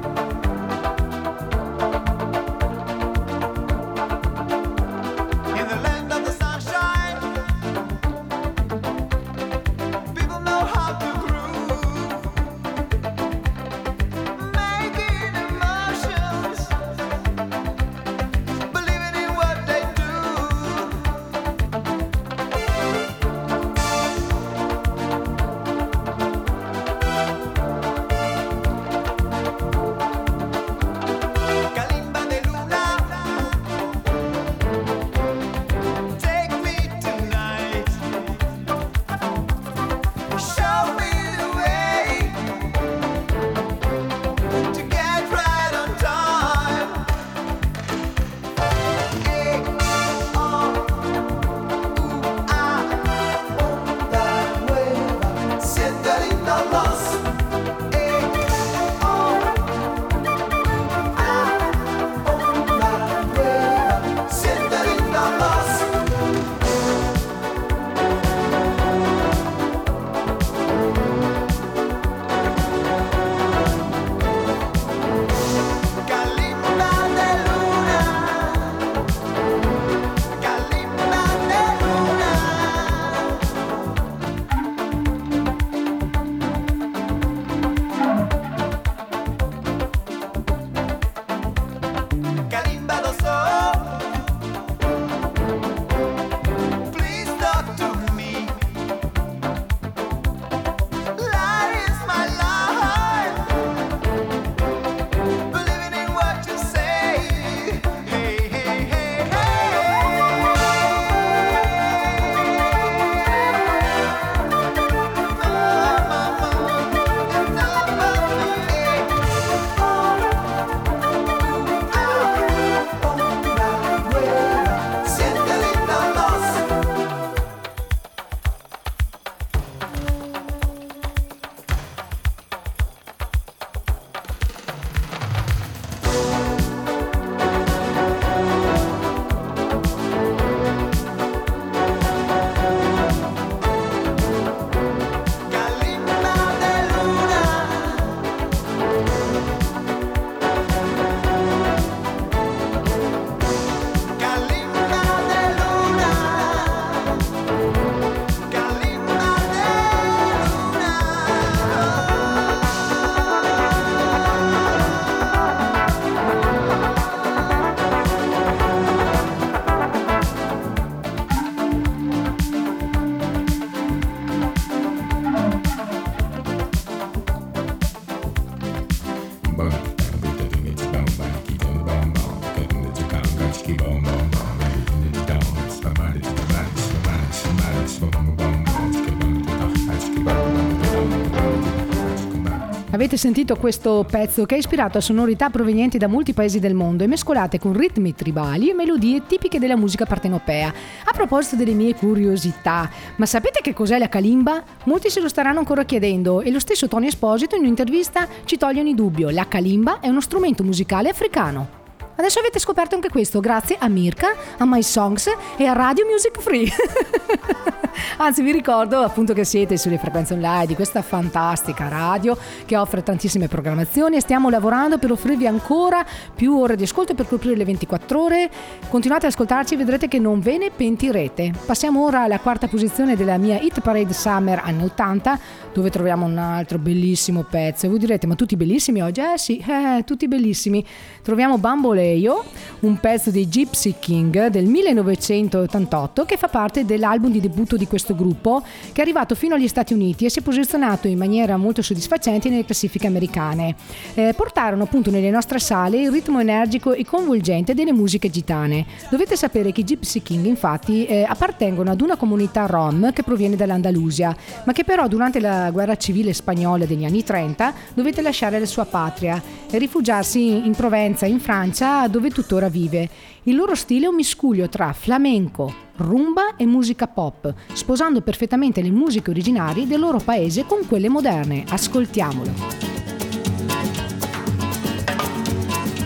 Avete 193.10 193.24
sentito 193.24 193.56
questo 193.56 194.06
pezzo 194.08 194.46
che 194.46 194.54
è 194.54 194.58
ispirato 194.60 195.00
a 195.00 195.02
sonorità 195.02 195.50
provenienti 195.50 195.98
da 195.98 196.06
molti 196.06 196.34
paesi 196.34 196.60
del 196.60 196.76
mondo 196.76 197.04
e 197.04 197.08
mescolate 197.08 197.58
con 197.58 197.76
ritmi 197.76 198.14
tribali 198.14 198.70
e 198.70 198.76
melodie 198.76 199.24
tipiche 199.26 199.58
della 199.58 199.76
musica 199.76 200.06
partenopea. 200.06 200.72
A 201.06 201.12
proposito 201.12 201.56
delle 201.56 201.74
mie 201.74 201.96
curiosità, 201.96 202.88
ma 203.16 203.26
sapete 203.26 203.62
che 203.64 203.74
cos'è 203.74 203.98
la 203.98 204.10
kalimba? 204.10 204.64
Molti 204.84 205.10
se 205.10 205.22
lo 205.22 205.28
staranno 205.28 205.58
ancora 205.58 205.86
chiedendo 205.86 206.42
e 206.42 206.52
lo 206.52 206.60
stesso 206.60 206.88
Tony 206.88 207.08
Esposito 207.08 207.56
in 207.56 207.64
un'intervista 207.64 208.28
ci 208.46 208.58
toglie 208.58 208.82
ogni 208.82 208.94
dubbio. 208.94 209.32
La 209.32 209.48
kalimba 209.48 210.02
è 210.02 210.08
uno 210.08 210.22
strumento 210.22 210.64
musicale 210.64 211.10
africano. 211.10 211.79
Adesso 212.20 212.40
avete 212.40 212.60
scoperto 212.60 212.96
anche 212.96 213.08
questo 213.08 213.40
grazie 213.40 213.78
a 213.80 213.88
Mirka, 213.88 214.36
a 214.58 214.66
My 214.66 214.84
Songs 214.84 215.30
e 215.56 215.66
a 215.66 215.72
Radio 215.72 216.06
Music 216.06 216.38
Free. 216.42 216.68
Anzi, 218.18 218.42
vi 218.42 218.52
ricordo 218.52 219.00
appunto 219.00 219.34
che 219.34 219.46
siete 219.46 219.78
sulle 219.78 219.98
frequenze 219.98 220.34
online 220.34 220.66
di 220.66 220.76
questa 220.76 221.02
fantastica 221.02 221.88
radio 221.88 222.38
che 222.66 222.76
offre 222.76 223.04
tantissime 223.04 223.48
programmazioni 223.48 224.18
e 224.18 224.22
stiamo 224.22 224.50
lavorando 224.50 224.98
per 224.98 225.12
offrirvi 225.12 225.48
ancora 225.48 226.06
più 226.36 226.58
ore 226.58 226.76
di 226.76 226.84
ascolto 226.84 227.14
per 227.14 227.28
coprire 227.28 227.56
le 227.56 227.64
24 227.64 228.22
ore. 228.22 228.50
Continuate 228.90 229.26
ad 229.26 229.32
ascoltarci 229.32 229.76
e 229.76 229.78
vedrete 229.78 230.10
che 230.10 230.20
non 230.20 230.42
ve 230.42 230.58
ne 230.58 230.72
pentirete. 230.72 231.54
Passiamo 231.66 232.04
ora 232.04 232.24
alla 232.24 232.40
quarta 232.40 232.68
posizione 232.68 233.16
della 233.16 233.38
mia 233.38 233.60
Hit 233.60 233.80
Parade 233.80 234.14
Summer 234.14 234.62
anni 234.62 234.84
80, 234.84 235.40
dove 235.74 235.90
troviamo 235.90 236.26
un 236.26 236.38
altro 236.38 236.78
bellissimo 236.78 237.44
pezzo. 237.44 237.86
E 237.86 237.90
voi 237.90 238.00
direte, 238.00 238.28
ma 238.28 238.36
tutti 238.36 238.56
bellissimi 238.56 239.02
oggi? 239.02 239.22
Eh 239.22 239.38
sì, 239.38 239.58
eh, 239.58 240.04
tutti 240.04 240.28
bellissimi. 240.28 240.84
Troviamo 241.22 241.58
Bamboleio, 241.58 242.44
un 242.82 243.00
pezzo 243.00 243.30
di 243.30 243.48
Gypsy 243.48 243.96
King 244.00 244.48
del 244.48 244.66
1988 244.66 246.26
che 246.26 246.38
fa 246.38 246.48
parte 246.48 246.86
dell'album 246.86 247.32
di 247.32 247.40
debutto 247.40 247.78
di 247.78 247.88
questo 247.88 248.16
gruppo 248.16 248.64
che 248.92 249.00
è 249.00 249.02
arrivato 249.02 249.36
fino 249.36 249.56
agli 249.56 249.68
Stati 249.68 249.94
Uniti 249.94 250.26
e 250.26 250.30
si 250.30 250.40
è 250.40 250.42
posizionato 250.42 251.08
in 251.08 251.18
maniera 251.18 251.58
molto 251.58 251.82
soddisfacente 251.82 252.50
nelle 252.50 252.66
classifiche 252.66 253.08
americane. 253.08 253.76
Eh, 254.14 254.34
portarono 254.36 254.84
appunto 254.84 255.12
nelle 255.12 255.30
nostre 255.30 255.60
sale 255.60 256.02
il 256.02 256.12
ritmo 256.12 256.40
energico 256.40 256.94
e 256.94 257.06
coinvolgente 257.06 257.74
delle 257.74 257.94
musiche 257.94 258.30
gitane. 258.30 258.86
Dovete 259.10 259.36
sapere 259.36 259.72
che 259.72 259.82
i 259.82 259.84
Gypsy 259.84 260.22
King 260.22 260.46
infatti 260.46 261.06
eh, 261.06 261.26
appartengono 261.28 261.92
ad 261.92 262.02
una 262.02 262.16
comunità 262.16 262.66
rom 262.66 263.12
che 263.14 263.24
proviene 263.24 263.56
dall'Andalusia, 263.56 264.36
ma 264.66 264.74
che 264.74 264.84
però 264.84 265.08
durante 265.08 265.40
la 265.40 265.59
guerra 265.72 265.98
civile 265.98 266.34
spagnola 266.34 266.86
degli 266.86 267.06
anni 267.06 267.24
30 267.24 267.74
dovette 267.94 268.22
lasciare 268.22 268.60
la 268.60 268.66
sua 268.66 268.86
patria 268.86 269.42
e 269.70 269.78
rifugiarsi 269.78 270.66
in 270.66 270.74
Provenza, 270.76 271.26
in 271.26 271.40
Francia, 271.40 272.08
dove 272.08 272.30
tuttora 272.30 272.70
vive. 272.70 273.10
Il 273.44 273.56
loro 273.56 273.76
stile 273.76 274.06
è 274.06 274.10
un 274.10 274.16
miscuglio 274.16 274.70
tra 274.70 274.94
flamenco, 274.94 275.74
rumba 275.98 276.56
e 276.56 276.66
musica 276.66 277.08
pop, 277.08 277.54
sposando 277.74 278.22
perfettamente 278.22 278.82
le 278.82 278.92
musiche 278.92 279.30
originali 279.30 279.88
del 279.88 280.00
loro 280.00 280.20
paese 280.20 280.66
con 280.66 280.86
quelle 280.88 281.10
moderne. 281.10 281.64
Ascoltiamolo. 281.68 282.52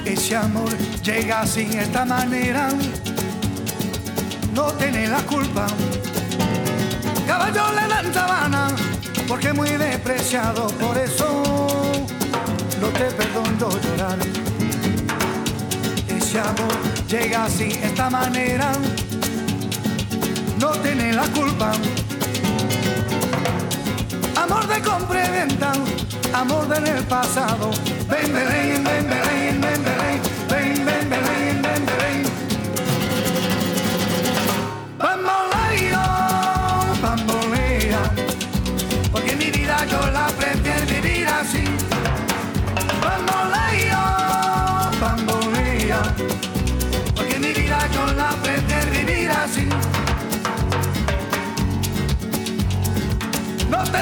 Ese 0.04 0.36
amor 0.36 0.76
llega 1.02 1.40
así, 1.40 1.68
esta 1.72 2.06
manera, 2.06 2.68
no 4.54 4.76
tiene 4.76 5.08
la 5.08 5.24
culpa. 5.24 5.66
Caballo 7.26 7.74
le 7.74 7.88
dan 7.88 8.93
porque 9.28 9.54
muy 9.54 9.70
despreciado, 9.70 10.68
por 10.68 10.98
eso 10.98 11.44
no 12.82 12.88
te 12.90 13.06
perdono 13.12 13.70
llorar. 13.82 14.20
Ese 16.08 16.40
amor 16.40 16.74
llega 17.08 17.46
así, 17.46 17.80
esta 17.84 18.10
manera, 18.10 18.72
no 20.60 20.72
tiene 20.72 21.14
la 21.14 21.24
culpa. 21.28 21.72
Amor 24.36 24.68
de 24.68 24.82
compra 24.82 25.24
amor 26.34 26.68
del 26.68 27.04
pasado. 27.06 27.72
Ven, 28.10 28.34
Belén, 28.34 28.84
ven, 28.84 29.08
Belén, 29.08 29.62
ven, 29.62 29.84
Belén, 29.84 29.84
ven, 29.84 30.03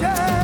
yeah. 0.00 0.39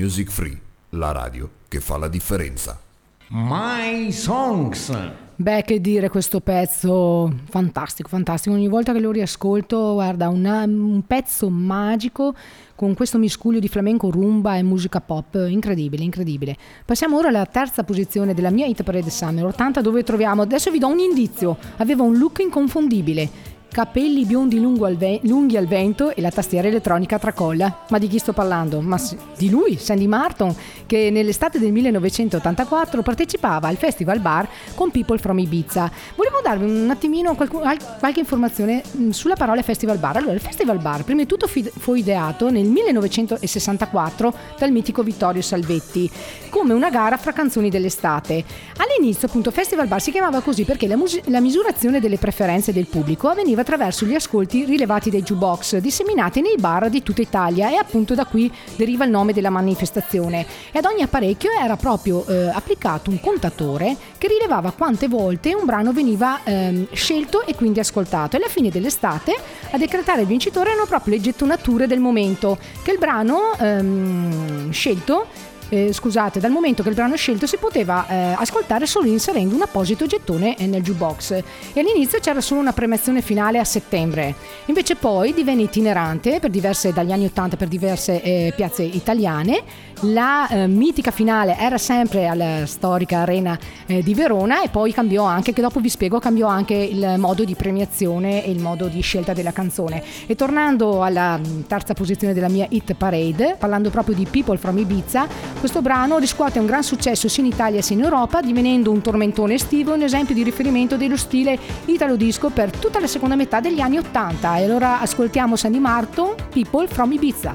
Music 0.00 0.30
Free, 0.30 0.58
la 0.90 1.12
radio 1.12 1.46
che 1.68 1.78
fa 1.78 1.98
la 1.98 2.08
differenza. 2.08 2.80
My 3.28 4.10
Songs. 4.10 4.90
Beh, 5.36 5.62
che 5.62 5.78
dire 5.78 6.08
questo 6.08 6.40
pezzo, 6.40 7.30
fantastico, 7.50 8.08
fantastico. 8.08 8.54
Ogni 8.54 8.68
volta 8.68 8.94
che 8.94 8.98
lo 9.00 9.10
riascolto, 9.10 9.92
guarda, 9.92 10.30
una- 10.30 10.62
un 10.62 11.02
pezzo 11.06 11.50
magico 11.50 12.34
con 12.74 12.94
questo 12.94 13.18
miscuglio 13.18 13.58
di 13.58 13.68
flamenco, 13.68 14.10
rumba 14.10 14.56
e 14.56 14.62
musica 14.62 15.02
pop, 15.02 15.34
incredibile, 15.46 16.02
incredibile. 16.02 16.56
Passiamo 16.86 17.18
ora 17.18 17.28
alla 17.28 17.44
terza 17.44 17.84
posizione 17.84 18.32
della 18.32 18.50
mia 18.50 18.64
hit 18.64 18.82
parade 18.82 19.10
summer 19.10 19.44
80 19.44 19.82
dove 19.82 20.02
troviamo, 20.02 20.40
adesso 20.40 20.70
vi 20.70 20.78
do 20.78 20.88
un 20.88 20.98
indizio, 20.98 21.58
aveva 21.76 22.04
un 22.04 22.16
look 22.16 22.38
inconfondibile. 22.38 23.58
Capelli 23.72 24.24
biondi 24.24 24.58
al 24.58 24.96
ve- 24.96 25.20
lunghi 25.22 25.56
al 25.56 25.66
vento 25.66 26.12
e 26.12 26.20
la 26.20 26.30
tastiera 26.32 26.66
elettronica 26.66 27.20
tracolla. 27.20 27.84
Ma 27.90 27.98
di 27.98 28.08
chi 28.08 28.18
sto 28.18 28.32
parlando? 28.32 28.80
Ma 28.80 28.98
sì, 28.98 29.16
di 29.38 29.48
lui, 29.48 29.76
Sandy 29.78 30.08
Martin, 30.08 30.52
che 30.86 31.08
nell'estate 31.12 31.60
del 31.60 31.70
1984 31.70 33.02
partecipava 33.02 33.68
al 33.68 33.76
Festival 33.76 34.18
Bar 34.18 34.48
con 34.74 34.90
People 34.90 35.18
from 35.18 35.38
Ibiza. 35.38 35.88
Volevo 36.16 36.40
darvi 36.42 36.64
un 36.64 36.90
attimino 36.90 37.36
qualcu- 37.36 37.62
al- 37.64 37.78
qualche 38.00 38.18
informazione 38.18 38.82
mh, 38.90 39.10
sulla 39.10 39.36
parola 39.36 39.62
Festival 39.62 39.98
Bar. 39.98 40.16
Allora, 40.16 40.32
il 40.32 40.40
Festival 40.40 40.78
Bar, 40.80 41.04
prima 41.04 41.20
di 41.22 41.28
tutto, 41.28 41.46
fi- 41.46 41.62
fu 41.72 41.94
ideato 41.94 42.50
nel 42.50 42.66
1964 42.66 44.34
dal 44.58 44.72
mitico 44.72 45.04
Vittorio 45.04 45.42
Salvetti 45.42 46.10
come 46.50 46.72
una 46.72 46.90
gara 46.90 47.16
fra 47.16 47.30
canzoni 47.32 47.70
dell'estate. 47.70 48.44
All'inizio, 48.78 49.28
appunto, 49.28 49.52
Festival 49.52 49.86
Bar 49.86 50.00
si 50.02 50.10
chiamava 50.10 50.40
così 50.40 50.64
perché 50.64 50.88
la, 50.88 50.96
mus- 50.96 51.20
la 51.26 51.40
misurazione 51.40 52.00
delle 52.00 52.18
preferenze 52.18 52.72
del 52.72 52.86
pubblico 52.86 53.28
avveniva 53.28 53.58
attraverso 53.60 54.04
gli 54.06 54.14
ascolti 54.14 54.64
rilevati 54.64 55.10
dai 55.10 55.22
jukebox 55.22 55.76
disseminati 55.76 56.40
nei 56.40 56.56
bar 56.58 56.88
di 56.88 57.02
tutta 57.02 57.20
Italia 57.20 57.70
e 57.70 57.76
appunto 57.76 58.14
da 58.14 58.24
qui 58.24 58.52
deriva 58.76 59.04
il 59.04 59.10
nome 59.10 59.32
della 59.32 59.50
manifestazione. 59.50 60.46
E 60.72 60.78
ad 60.78 60.84
ogni 60.84 61.02
apparecchio 61.02 61.50
era 61.50 61.76
proprio 61.76 62.26
eh, 62.26 62.48
applicato 62.48 63.10
un 63.10 63.20
contatore 63.20 63.96
che 64.18 64.28
rilevava 64.28 64.72
quante 64.72 65.08
volte 65.08 65.54
un 65.54 65.64
brano 65.64 65.92
veniva 65.92 66.40
ehm, 66.44 66.88
scelto 66.92 67.44
e 67.46 67.54
quindi 67.54 67.80
ascoltato. 67.80 68.36
E 68.36 68.38
alla 68.38 68.48
fine 68.48 68.70
dell'estate 68.70 69.34
a 69.70 69.78
decretare 69.78 70.22
il 70.22 70.26
vincitore 70.26 70.70
erano 70.70 70.86
proprio 70.86 71.14
le 71.14 71.20
gettonature 71.20 71.86
del 71.86 72.00
momento, 72.00 72.58
che 72.82 72.92
il 72.92 72.98
brano 72.98 73.52
ehm, 73.58 74.70
scelto 74.70 75.26
eh, 75.70 75.92
scusate, 75.92 76.40
dal 76.40 76.50
momento 76.50 76.82
che 76.82 76.90
il 76.90 76.94
brano 76.94 77.16
scelto 77.16 77.46
si 77.46 77.56
poteva 77.56 78.06
eh, 78.06 78.34
ascoltare 78.36 78.86
solo 78.86 79.06
inserendo 79.06 79.54
un 79.54 79.62
apposito 79.62 80.06
gettone 80.06 80.56
eh, 80.56 80.66
nel 80.66 80.82
jukebox 80.82 81.30
e 81.72 81.80
all'inizio 81.80 82.18
c'era 82.18 82.40
solo 82.40 82.60
una 82.60 82.72
premiazione 82.72 83.22
finale 83.22 83.58
a 83.58 83.64
settembre. 83.64 84.34
Invece 84.66 84.96
poi 84.96 85.32
divenne 85.32 85.62
itinerante 85.62 86.40
diverse, 86.48 86.92
dagli 86.92 87.12
anni 87.12 87.24
80 87.26 87.56
per 87.56 87.68
diverse 87.68 88.20
eh, 88.20 88.52
piazze 88.54 88.82
italiane. 88.82 89.62
La 90.04 90.48
eh, 90.48 90.66
mitica 90.66 91.10
finale 91.10 91.56
era 91.58 91.78
sempre 91.78 92.26
alla 92.26 92.66
storica 92.66 93.18
arena 93.18 93.58
di 93.86 94.14
Verona 94.14 94.62
e 94.62 94.68
poi 94.68 94.92
cambiò 94.92 95.24
anche, 95.24 95.52
che 95.52 95.60
dopo 95.60 95.80
vi 95.80 95.88
spiego, 95.88 96.18
cambiò 96.20 96.46
anche 96.46 96.74
il 96.74 97.14
modo 97.18 97.44
di 97.44 97.54
premiazione 97.54 98.44
e 98.44 98.50
il 98.50 98.60
modo 98.60 98.86
di 98.86 99.00
scelta 99.00 99.32
della 99.32 99.52
canzone. 99.52 100.02
E 100.26 100.34
tornando 100.34 101.02
alla 101.02 101.36
mh, 101.36 101.66
terza 101.66 101.94
posizione 101.94 102.34
della 102.34 102.48
mia 102.48 102.66
hit 102.68 102.94
parade, 102.94 103.56
parlando 103.58 103.90
proprio 103.90 104.14
di 104.14 104.26
People 104.30 104.56
from 104.56 104.78
Ibiza, 104.78 105.26
questo 105.60 105.82
brano 105.82 106.16
riscuote 106.16 106.58
un 106.58 106.64
gran 106.64 106.82
successo 106.82 107.28
sia 107.28 107.42
in 107.44 107.50
Italia 107.50 107.82
sia 107.82 107.94
in 107.94 108.02
Europa, 108.02 108.40
divenendo 108.40 108.90
un 108.90 109.02
tormentone 109.02 109.54
estivo 109.54 109.92
e 109.92 109.96
un 109.96 110.02
esempio 110.02 110.34
di 110.34 110.42
riferimento 110.42 110.96
dello 110.96 111.18
stile 111.18 111.58
italo 111.84 112.16
disco 112.16 112.48
per 112.48 112.70
tutta 112.70 112.98
la 112.98 113.06
seconda 113.06 113.36
metà 113.36 113.60
degli 113.60 113.80
anni 113.80 113.98
80. 113.98 114.56
E 114.56 114.64
allora 114.64 115.00
ascoltiamo 115.00 115.56
Sandy 115.56 115.78
Martin, 115.78 116.34
People 116.50 116.88
from 116.88 117.12
Ibiza. 117.12 117.54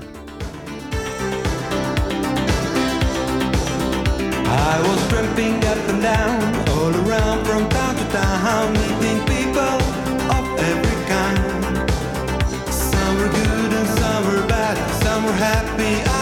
I 4.46 4.82
was 4.88 5.08
tramping 5.08 5.56
up 5.64 5.90
and 5.90 6.02
down, 6.04 6.54
all 6.70 6.94
around 7.08 7.44
from 7.44 7.68
town 7.70 7.96
to 7.96 8.06
town, 8.12 8.72
meeting 8.74 9.24
people 9.26 9.82
of 10.30 10.46
every 10.60 10.98
kind. 11.08 11.90
Some 12.70 13.18
were 13.18 13.30
good 13.30 13.74
and 13.74 13.88
some 13.98 14.26
were 14.28 14.46
bad, 14.46 14.78
some 15.02 15.26
were 15.26 15.34
happy, 15.34 16.15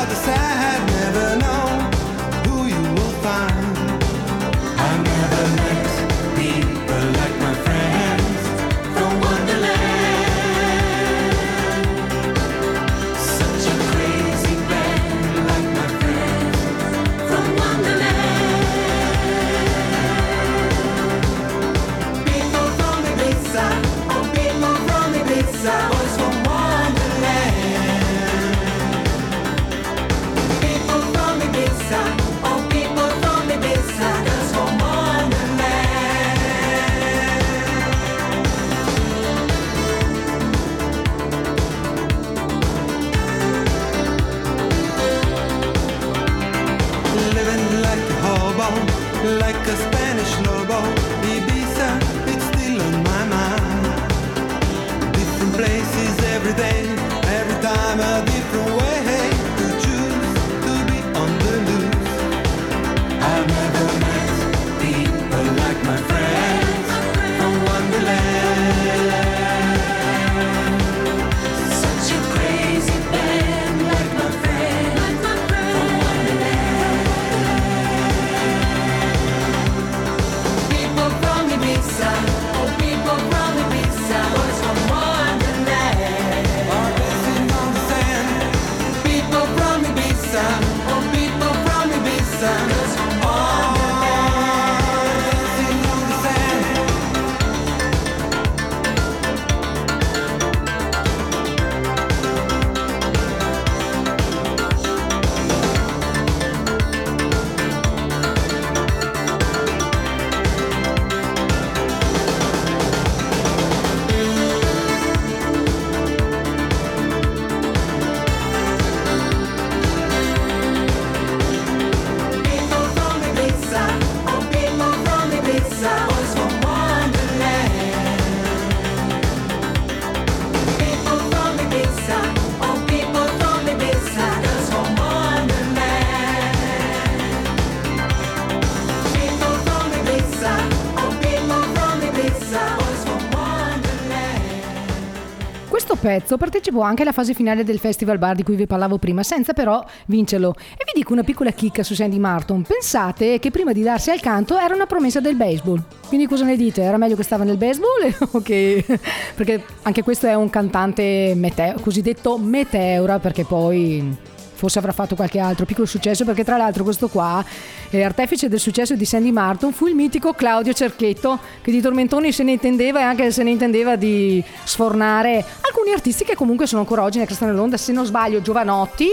pezzo 146.03 146.35
partecipò 146.35 146.81
anche 146.81 147.03
alla 147.03 147.13
fase 147.13 147.33
finale 147.33 147.63
del 147.63 147.79
Festival 147.79 148.17
Bar 148.17 148.35
di 148.35 148.43
cui 148.43 148.57
vi 148.57 148.67
parlavo 148.67 148.97
prima, 148.97 149.23
senza 149.23 149.53
però 149.53 149.81
vincerlo. 150.07 150.53
E 150.73 150.83
vi 150.83 150.91
dico 150.93 151.13
una 151.13 151.23
piccola 151.23 151.51
chicca 151.51 151.81
su 151.81 151.95
Sandy 151.95 152.19
Martin. 152.19 152.63
Pensate 152.63 153.39
che 153.39 153.51
prima 153.51 153.71
di 153.71 153.83
darsi 153.83 154.11
al 154.11 154.19
canto 154.19 154.57
era 154.57 154.75
una 154.75 154.85
promessa 154.85 155.21
del 155.21 155.37
baseball. 155.37 155.81
Quindi 156.09 156.27
cosa 156.27 156.43
ne 156.43 156.57
dite? 156.57 156.81
Era 156.81 156.97
meglio 156.97 157.15
che 157.15 157.23
stava 157.23 157.45
nel 157.45 157.55
baseball? 157.55 158.13
ok, 158.31 158.99
perché 159.35 159.63
anche 159.83 160.03
questo 160.03 160.27
è 160.27 160.33
un 160.33 160.49
cantante 160.49 161.31
meteo, 161.37 161.79
cosiddetto 161.79 162.37
meteora, 162.37 163.19
perché 163.19 163.45
poi 163.45 164.31
forse 164.63 164.79
avrà 164.79 164.93
fatto 164.93 165.15
qualche 165.15 165.39
altro 165.39 165.65
piccolo 165.65 165.85
successo 165.85 166.23
perché 166.23 166.45
tra 166.45 166.55
l'altro 166.55 166.85
questo 166.85 167.09
qua, 167.09 167.43
artefice 167.91 168.47
del 168.47 168.61
successo 168.61 168.95
di 168.95 169.03
Sandy 169.03 169.29
Martin, 169.29 169.73
fu 169.73 169.87
il 169.87 169.95
mitico 169.95 170.31
Claudio 170.31 170.71
Cerchetto 170.71 171.37
che 171.61 171.69
di 171.69 171.81
tormentoni 171.81 172.31
se 172.31 172.43
ne 172.43 172.53
intendeva 172.53 173.01
e 173.01 173.03
anche 173.03 173.29
se 173.31 173.43
ne 173.43 173.49
intendeva 173.49 173.97
di 173.97 174.41
sfornare 174.63 175.43
alcuni 175.59 175.91
artisti 175.91 176.23
che 176.23 176.35
comunque 176.35 176.65
sono 176.65 176.79
ancora 176.79 177.03
oggi 177.03 177.17
nel 177.17 177.27
Cristone 177.27 177.51
dell'Onda, 177.51 177.75
se 177.75 177.91
non 177.91 178.05
sbaglio 178.05 178.41
Giovanotti, 178.41 179.09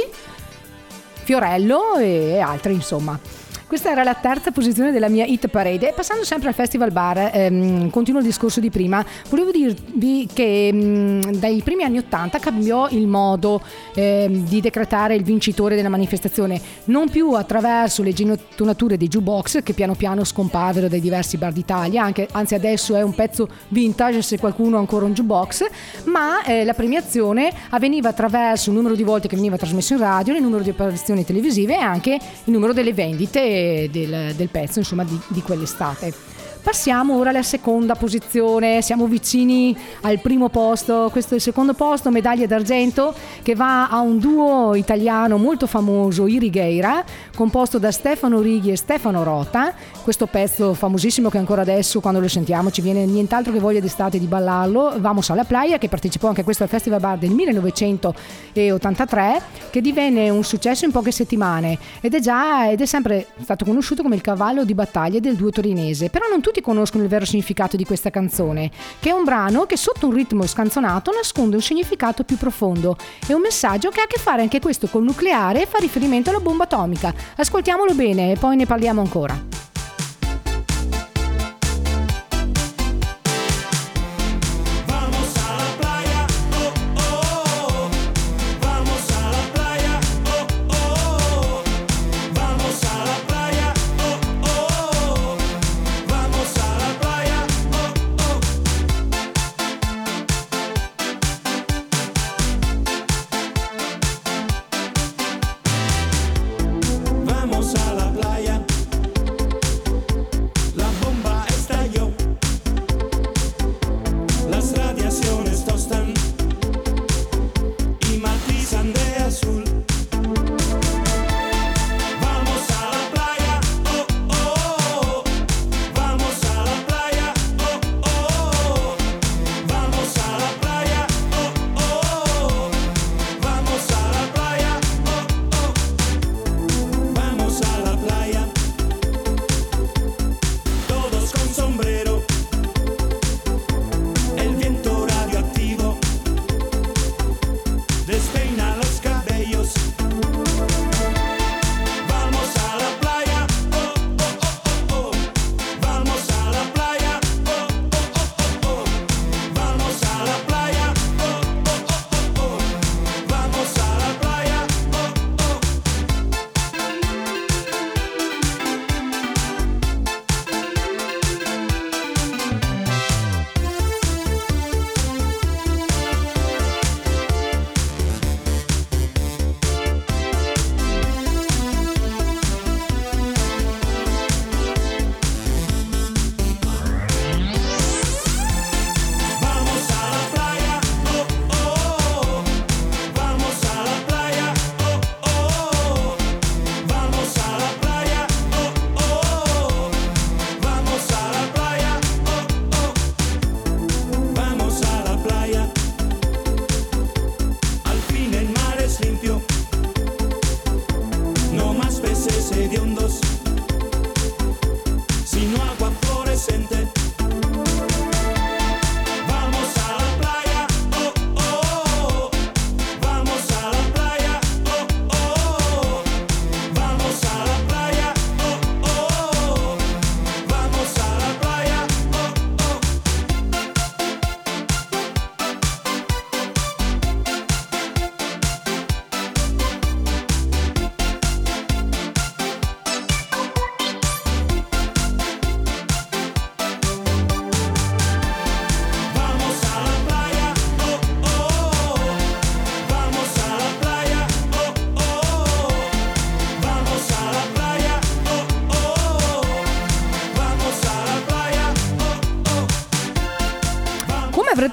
Fiorello 1.25 1.97
e 1.97 2.39
altri 2.39 2.75
insomma. 2.75 3.40
Questa 3.71 3.93
era 3.93 4.03
la 4.03 4.15
terza 4.15 4.51
posizione 4.51 4.91
della 4.91 5.09
mia 5.09 5.25
hit 5.25 5.47
parade. 5.47 5.91
E 5.91 5.93
passando 5.93 6.25
sempre 6.25 6.49
al 6.49 6.55
Festival 6.55 6.91
Bar, 6.91 7.31
ehm, 7.33 7.89
continuo 7.91 8.19
il 8.19 8.27
discorso 8.27 8.59
di 8.59 8.69
prima, 8.69 9.07
volevo 9.29 9.53
dirvi 9.53 10.27
che 10.33 10.73
mh, 10.73 11.37
dai 11.37 11.63
primi 11.63 11.85
anni 11.85 11.99
Ottanta 11.99 12.41
cambiò 12.41 12.89
il 12.89 13.07
modo 13.07 13.63
ehm, 13.95 14.45
di 14.49 14.61
decretare 14.61 15.15
il 15.15 15.23
vincitore 15.23 15.77
della 15.77 15.89
manifestazione, 15.89 16.61
non 16.87 17.09
più 17.11 17.31
attraverso 17.35 18.03
le 18.03 18.13
gettonature 18.13 18.97
dei 18.97 19.07
jukebox 19.07 19.63
che 19.63 19.73
piano 19.73 19.95
piano 19.95 20.25
scomparvero 20.25 20.89
dai 20.89 21.01
diversi 21.01 21.37
bar 21.37 21.53
d'Italia, 21.53 22.03
anche, 22.03 22.27
anzi 22.33 22.57
adesso 22.57 22.97
è 22.97 23.03
un 23.03 23.15
pezzo 23.15 23.49
vintage 23.69 24.23
se 24.23 24.41
qualcuno 24.41 24.79
ha 24.79 24.81
ancora 24.81 25.05
un 25.05 25.13
jukebox, 25.13 25.67
ma 26.07 26.43
eh, 26.43 26.65
la 26.65 26.75
premiazione 26.75 27.53
avveniva 27.69 28.09
attraverso 28.09 28.71
il 28.71 28.75
numero 28.75 28.97
di 28.97 29.05
volte 29.05 29.29
che 29.29 29.37
veniva 29.37 29.57
trasmesso 29.57 29.93
in 29.93 30.01
radio, 30.01 30.35
il 30.35 30.43
numero 30.43 30.65
di 30.65 30.71
apparizioni 30.71 31.25
televisive 31.25 31.77
e 31.77 31.81
anche 31.81 32.15
il 32.15 32.53
numero 32.53 32.73
delle 32.73 32.93
vendite 32.93 33.59
del, 33.91 34.35
del 34.35 34.49
pezzo 34.49 34.79
insomma 34.79 35.05
di, 35.05 35.19
di 35.29 35.43
quell'estate. 35.43 36.30
Passiamo 36.63 37.17
ora 37.17 37.31
alla 37.31 37.43
seconda 37.43 37.95
posizione, 37.95 38.83
siamo 38.83 39.07
vicini 39.07 39.75
al 40.03 40.21
primo 40.21 40.51
posto, 40.51 41.09
questo 41.11 41.33
è 41.33 41.37
il 41.37 41.43
secondo 41.43 41.73
posto, 41.73 42.11
medaglia 42.11 42.47
d'argento 42.47 43.15
che 43.43 43.55
va 43.55 43.89
a 43.89 44.01
un 44.01 44.19
duo 44.19 44.75
italiano 44.75 45.39
molto 45.39 45.67
famoso, 45.67 46.27
I 46.27 46.39
Righeira, 46.39 47.03
composto 47.35 47.79
da 47.79 47.91
Stefano 47.91 48.41
Righi 48.41 48.71
e 48.71 48.77
Stefano 48.77 49.23
Rota, 49.23 49.73
questo 50.03 50.27
pezzo 50.27 50.75
famosissimo 50.75 51.31
che 51.31 51.39
ancora 51.39 51.63
adesso 51.63 52.01
quando 52.01 52.21
lo 52.21 52.29
sentiamo 52.29 52.71
ci 52.71 52.83
viene 52.83 53.07
nient'altro 53.07 53.53
che 53.53 53.59
voglia 53.59 53.81
d'estate 53.81 54.19
di 54.19 54.27
ballarlo, 54.27 54.97
Vamos 54.99 55.31
alla 55.31 55.45
playa 55.45 55.79
che 55.79 55.89
partecipò 55.89 56.29
anche 56.29 56.45
questo 56.45 56.65
al 56.65 56.69
Festival 56.69 57.01
Bar 57.01 57.17
del 57.17 57.31
1983 57.31 59.43
che 59.71 59.81
divenne 59.81 60.29
un 60.29 60.45
successo 60.45 60.85
in 60.85 60.91
poche 60.91 61.11
settimane 61.11 61.79
ed 62.03 62.13
è 62.15 62.21
già 62.21 62.71
ed 62.71 62.83
è 62.83 62.87
sempre 62.87 63.29
stato 63.41 63.65
conosciuto 63.65 64.03
come 64.03 64.17
il 64.17 64.21
cavallo 64.21 64.65
di 64.65 64.75
battaglia 64.75 65.21
del 65.21 65.37
duo 65.37 65.49
torinese, 65.51 66.11
però 66.11 66.27
non 66.29 66.41
tutti 66.41 66.49
conoscono 66.61 67.05
il 67.05 67.09
vero 67.09 67.25
significato 67.25 67.77
di 67.77 67.85
questa 67.85 68.11
canzone, 68.11 68.69
che 68.99 69.11
è 69.11 69.13
un 69.13 69.23
brano 69.23 69.67
che 69.67 69.77
sotto 69.77 70.09
un 70.09 70.15
ritmo 70.15 70.45
scanzonato 70.45 71.13
nasconde 71.13 71.55
un 71.55 71.63
significato 71.63 72.25
più 72.25 72.37
profondo 72.37 72.97
e 73.29 73.33
un 73.33 73.41
messaggio 73.41 73.91
che 73.91 74.01
ha 74.01 74.05
a 74.05 74.09
che 74.09 74.19
fare 74.19 74.43
anche 74.43 74.59
questo 74.59 74.89
col 74.89 75.05
nucleare 75.05 75.63
e 75.63 75.67
fa 75.67 75.79
riferimento 75.79 76.31
alla 76.31 76.41
bomba 76.41 76.65
atomica. 76.65 77.15
Ascoltiamolo 77.37 77.95
bene 77.95 78.33
e 78.33 78.37
poi 78.37 78.57
ne 78.57 78.67
parliamo 78.67 79.01
ancora. 79.01 79.70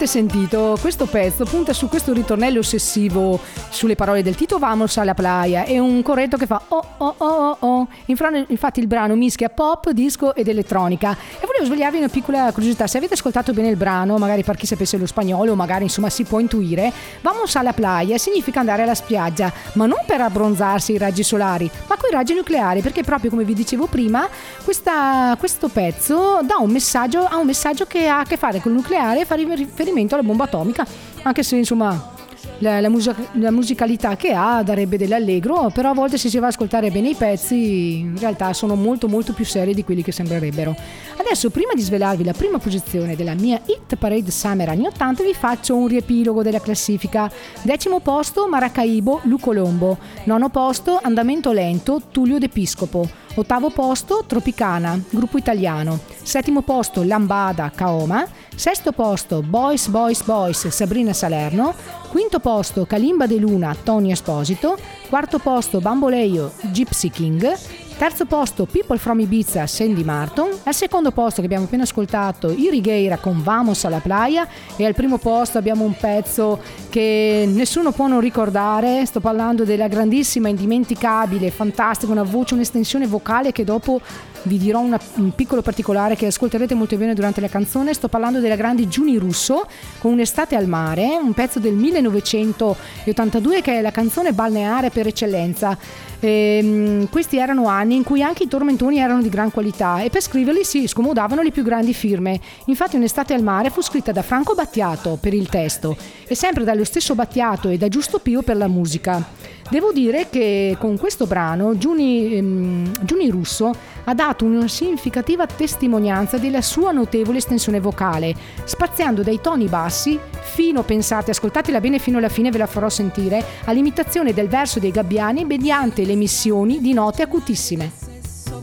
Sentito, 0.07 0.77
questo 0.79 1.05
pezzo 1.05 1.43
punta 1.43 1.73
su 1.73 1.89
questo 1.89 2.13
ritornello 2.13 2.59
ossessivo 2.59 3.39
sulle 3.69 3.95
parole 3.95 4.23
del 4.23 4.35
Tito 4.35 4.57
Vamos 4.57 4.97
alla 4.97 5.13
playa 5.13 5.65
e 5.65 5.79
un 5.79 6.01
corretto 6.01 6.37
che 6.37 6.45
fa 6.45 6.61
oh 6.69 6.85
oh 6.97 7.15
oh 7.17 7.25
oh 7.27 7.57
oh. 7.59 7.87
Infatti 8.05 8.79
il 8.79 8.87
brano 8.87 9.15
mischia 9.15 9.49
pop, 9.49 9.91
disco 9.91 10.33
ed 10.33 10.47
elettronica. 10.47 11.11
E 11.11 11.45
volevo 11.45 11.65
svegliarvi 11.65 11.97
una 11.97 12.07
piccola 12.07 12.51
curiosità, 12.53 12.87
se 12.87 12.97
avete 12.97 13.15
ascoltato 13.15 13.53
bene 13.53 13.67
il 13.67 13.75
brano, 13.75 14.17
magari 14.17 14.43
per 14.43 14.55
chi 14.55 14.65
sapesse 14.65 14.97
lo 14.97 15.05
spagnolo, 15.05 15.55
magari 15.55 15.83
insomma 15.83 16.09
si 16.09 16.23
può 16.23 16.39
intuire, 16.39 16.91
Vamos 17.21 17.55
alla 17.55 17.73
playa 17.73 18.17
significa 18.17 18.61
andare 18.61 18.83
alla 18.83 18.95
spiaggia, 18.95 19.51
ma 19.73 19.85
non 19.85 19.99
per 20.05 20.21
abbronzarsi 20.21 20.93
i 20.93 20.97
raggi 20.97 21.23
solari, 21.23 21.69
ma 21.87 21.97
con 21.97 22.09
i 22.09 22.13
raggi 22.13 22.33
nucleari, 22.33 22.81
perché 22.81 23.03
proprio 23.03 23.29
come 23.29 23.43
vi 23.43 23.53
dicevo 23.53 23.87
prima, 23.87 24.27
questa- 24.63 25.35
questo 25.37 25.67
pezzo 25.67 26.39
dà 26.43 26.55
un 26.59 26.71
messaggio, 26.71 27.25
ha 27.25 27.37
un 27.37 27.45
messaggio 27.45 27.85
che 27.85 28.07
ha 28.07 28.19
a 28.19 28.23
che 28.23 28.37
fare 28.37 28.61
con 28.61 28.71
il 28.71 28.77
nucleare 28.77 29.21
e 29.21 29.25
fa 29.25 29.35
riferimento 29.35 29.95
alla 30.09 30.23
bomba 30.23 30.45
atomica, 30.45 30.85
anche 31.23 31.43
se 31.43 31.55
insomma 31.55 32.15
la, 32.59 32.79
la 32.81 32.89
musica- 32.89 33.15
la 33.33 33.51
musicalità 33.51 34.15
che 34.15 34.31
ha 34.31 34.63
darebbe 34.63 34.97
dell'allegro, 34.97 35.69
però 35.73 35.91
a 35.91 35.93
volte 35.93 36.17
se 36.17 36.29
si 36.29 36.37
va 36.37 36.47
ad 36.47 36.53
ascoltare 36.53 36.91
bene 36.91 37.09
i 37.09 37.15
pezzi 37.15 37.99
in 37.99 38.17
realtà 38.17 38.53
sono 38.53 38.75
molto 38.75 39.07
molto 39.07 39.33
più 39.33 39.45
seri 39.45 39.73
di 39.73 39.83
quelli 39.83 40.03
che 40.03 40.11
sembrerebbero. 40.11 40.75
Adesso 41.17 41.49
prima 41.49 41.73
di 41.73 41.81
svelarvi 41.81 42.23
la 42.23 42.33
prima 42.33 42.57
posizione 42.57 43.15
della 43.15 43.33
mia 43.33 43.61
Hit 43.65 43.95
Parade 43.95 44.31
Summer 44.31 44.69
anni 44.69 44.87
80 44.87 45.23
vi 45.23 45.33
faccio 45.33 45.75
un 45.75 45.87
riepilogo 45.87 46.41
della 46.41 46.61
classifica. 46.61 47.31
Decimo 47.61 47.99
posto 47.99 48.47
Maracaibo 48.47 49.21
Lucolombo, 49.23 49.97
nono 50.25 50.49
posto 50.49 50.99
Andamento 51.01 51.51
Lento 51.51 52.01
Tullio 52.11 52.39
D'Episcopo. 52.39 53.25
Ottavo 53.39 53.69
posto 53.69 54.23
Tropicana, 54.25 54.99
gruppo 55.11 55.37
italiano. 55.37 55.99
Settimo 56.23 56.63
posto 56.63 57.03
Lambada, 57.03 57.71
Kaoma. 57.73 58.27
Sesto 58.55 58.91
posto 58.91 59.43
Boys 59.43 59.89
Boys 59.89 60.23
Boys, 60.23 60.67
Sabrina 60.69 61.13
Salerno. 61.13 61.75
Quinto 62.09 62.39
posto 62.39 62.87
Kalimba 62.87 63.27
De 63.27 63.37
Luna, 63.37 63.75
Tony 63.83 64.11
Esposito. 64.11 64.75
Quarto 65.07 65.37
posto 65.37 65.79
Bamboleio, 65.79 66.51
Gypsy 66.71 67.11
King. 67.11 67.86
Terzo 67.97 68.25
posto 68.25 68.67
People 68.67 68.99
from 68.99 69.19
Ibiza, 69.21 69.65
Sandy 69.65 70.03
Martin. 70.03 70.45
Al 70.65 70.75
secondo 70.75 71.09
posto 71.09 71.39
che 71.39 71.47
abbiamo 71.47 71.63
appena 71.65 71.81
ascoltato 71.81 72.51
Irigheira 72.51 73.17
con 73.17 73.41
Vamos 73.41 73.85
alla 73.85 73.97
playa. 73.97 74.47
E 74.75 74.85
al 74.85 74.93
primo 74.93 75.17
posto 75.17 75.57
abbiamo 75.57 75.83
un 75.83 75.95
pezzo 75.99 76.59
che 76.89 77.49
nessuno 77.51 77.91
può 77.91 78.05
non 78.05 78.19
ricordare. 78.19 79.03
Sto 79.07 79.19
parlando 79.19 79.63
della 79.63 79.87
grandissima, 79.87 80.47
indimenticabile, 80.47 81.49
fantastica, 81.49 82.11
una 82.11 82.21
voce, 82.21 82.53
un'estensione 82.53 83.07
vocale 83.07 83.51
che 83.51 83.63
dopo 83.63 83.99
vi 84.43 84.59
dirò 84.59 84.79
una- 84.79 84.99
un 85.15 85.33
piccolo 85.33 85.63
particolare 85.63 86.15
che 86.15 86.27
ascolterete 86.27 86.75
molto 86.75 86.95
bene 86.97 87.15
durante 87.15 87.41
la 87.41 87.49
canzone. 87.49 87.95
Sto 87.95 88.09
parlando 88.09 88.39
della 88.39 88.55
grande 88.55 88.87
Giuni 88.87 89.17
Russo 89.17 89.65
con 89.97 90.11
Un'estate 90.11 90.55
al 90.55 90.67
mare, 90.67 91.17
un 91.19 91.33
pezzo 91.33 91.57
del 91.59 91.73
1982 91.73 93.61
che 93.61 93.79
è 93.79 93.81
la 93.81 93.91
canzone 93.91 94.33
balneare 94.33 94.91
per 94.91 95.07
eccellenza. 95.07 95.75
Ehm, 96.19 97.09
questi 97.09 97.37
erano 97.37 97.67
anni 97.67 97.95
in 97.95 98.03
cui 98.03 98.21
anche 98.21 98.43
i 98.43 98.47
tormentoni 98.47 98.97
erano 98.97 99.21
di 99.21 99.29
gran 99.29 99.51
qualità 99.51 100.01
e 100.01 100.09
per 100.09 100.21
scriverli 100.21 100.63
si 100.63 100.87
scomodavano 100.87 101.41
le 101.41 101.51
più 101.51 101.63
grandi 101.63 101.93
firme. 101.93 102.39
Infatti 102.65 102.95
Un'estate 102.97 103.33
al 103.33 103.43
mare 103.43 103.69
fu 103.69 103.81
scritta 103.81 104.11
da 104.11 104.23
Franco 104.23 104.55
Battiato 104.55 105.17
per 105.21 105.33
il 105.33 105.47
testo 105.49 105.95
e 106.27 106.35
sempre 106.35 106.63
dallo 106.63 106.83
stesso 106.83 107.13
Battiato 107.15 107.69
e 107.69 107.77
da 107.77 107.87
Giusto 107.87 108.19
Pio 108.19 108.41
per 108.41 108.57
la 108.57 108.67
musica. 108.67 109.23
Devo 109.69 109.91
dire 109.91 110.27
che 110.29 110.75
con 110.79 110.97
questo 110.97 111.25
brano 111.27 111.77
Giuni, 111.77 112.35
ehm, 112.35 113.05
Giuni 113.05 113.29
Russo 113.29 113.71
ha 114.09 114.13
dato 114.13 114.45
una 114.45 114.67
significativa 114.67 115.45
testimonianza 115.45 116.37
della 116.37 116.61
sua 116.61 116.91
notevole 116.91 117.39
estensione 117.39 117.81
vocale, 117.81 118.33
spaziando 118.63 119.21
dai 119.21 119.41
toni 119.41 119.67
bassi 119.67 120.17
fino, 120.41 120.83
pensate, 120.83 121.31
ascoltatela 121.31 121.81
bene 121.81 121.99
fino 121.99 122.17
alla 122.17 122.29
fine, 122.29 122.49
ve 122.49 122.57
la 122.57 122.67
farò 122.67 122.89
sentire, 122.89 123.43
all'imitazione 123.65 124.33
del 124.33 124.47
verso 124.47 124.79
dei 124.79 124.91
gabbiani 124.91 125.43
mediante 125.43 126.05
le 126.05 126.13
emissioni 126.13 126.79
di 126.79 126.93
note 126.93 127.21
acutissime. 127.21 127.91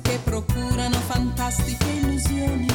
che 0.02 0.18
procurano 0.24 0.96
fantastiche 1.06 1.86
illusioni. 2.00 2.66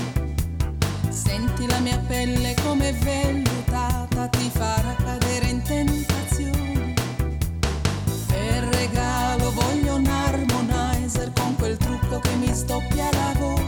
Senti 1.10 1.68
la 1.68 1.80
mia 1.80 2.02
pelle 2.08 2.56
come 2.64 2.92
vellutata, 2.94 4.28
ti 4.28 4.50
farà 4.54 4.96
cadere 5.04 5.48
in 5.48 5.62
tentazioni. 5.64 6.94
Per 8.28 8.64
regalo 8.72 9.52
voglio 9.52 9.98
trucco 12.70 12.86
che 12.90 13.02
mi 13.02 13.59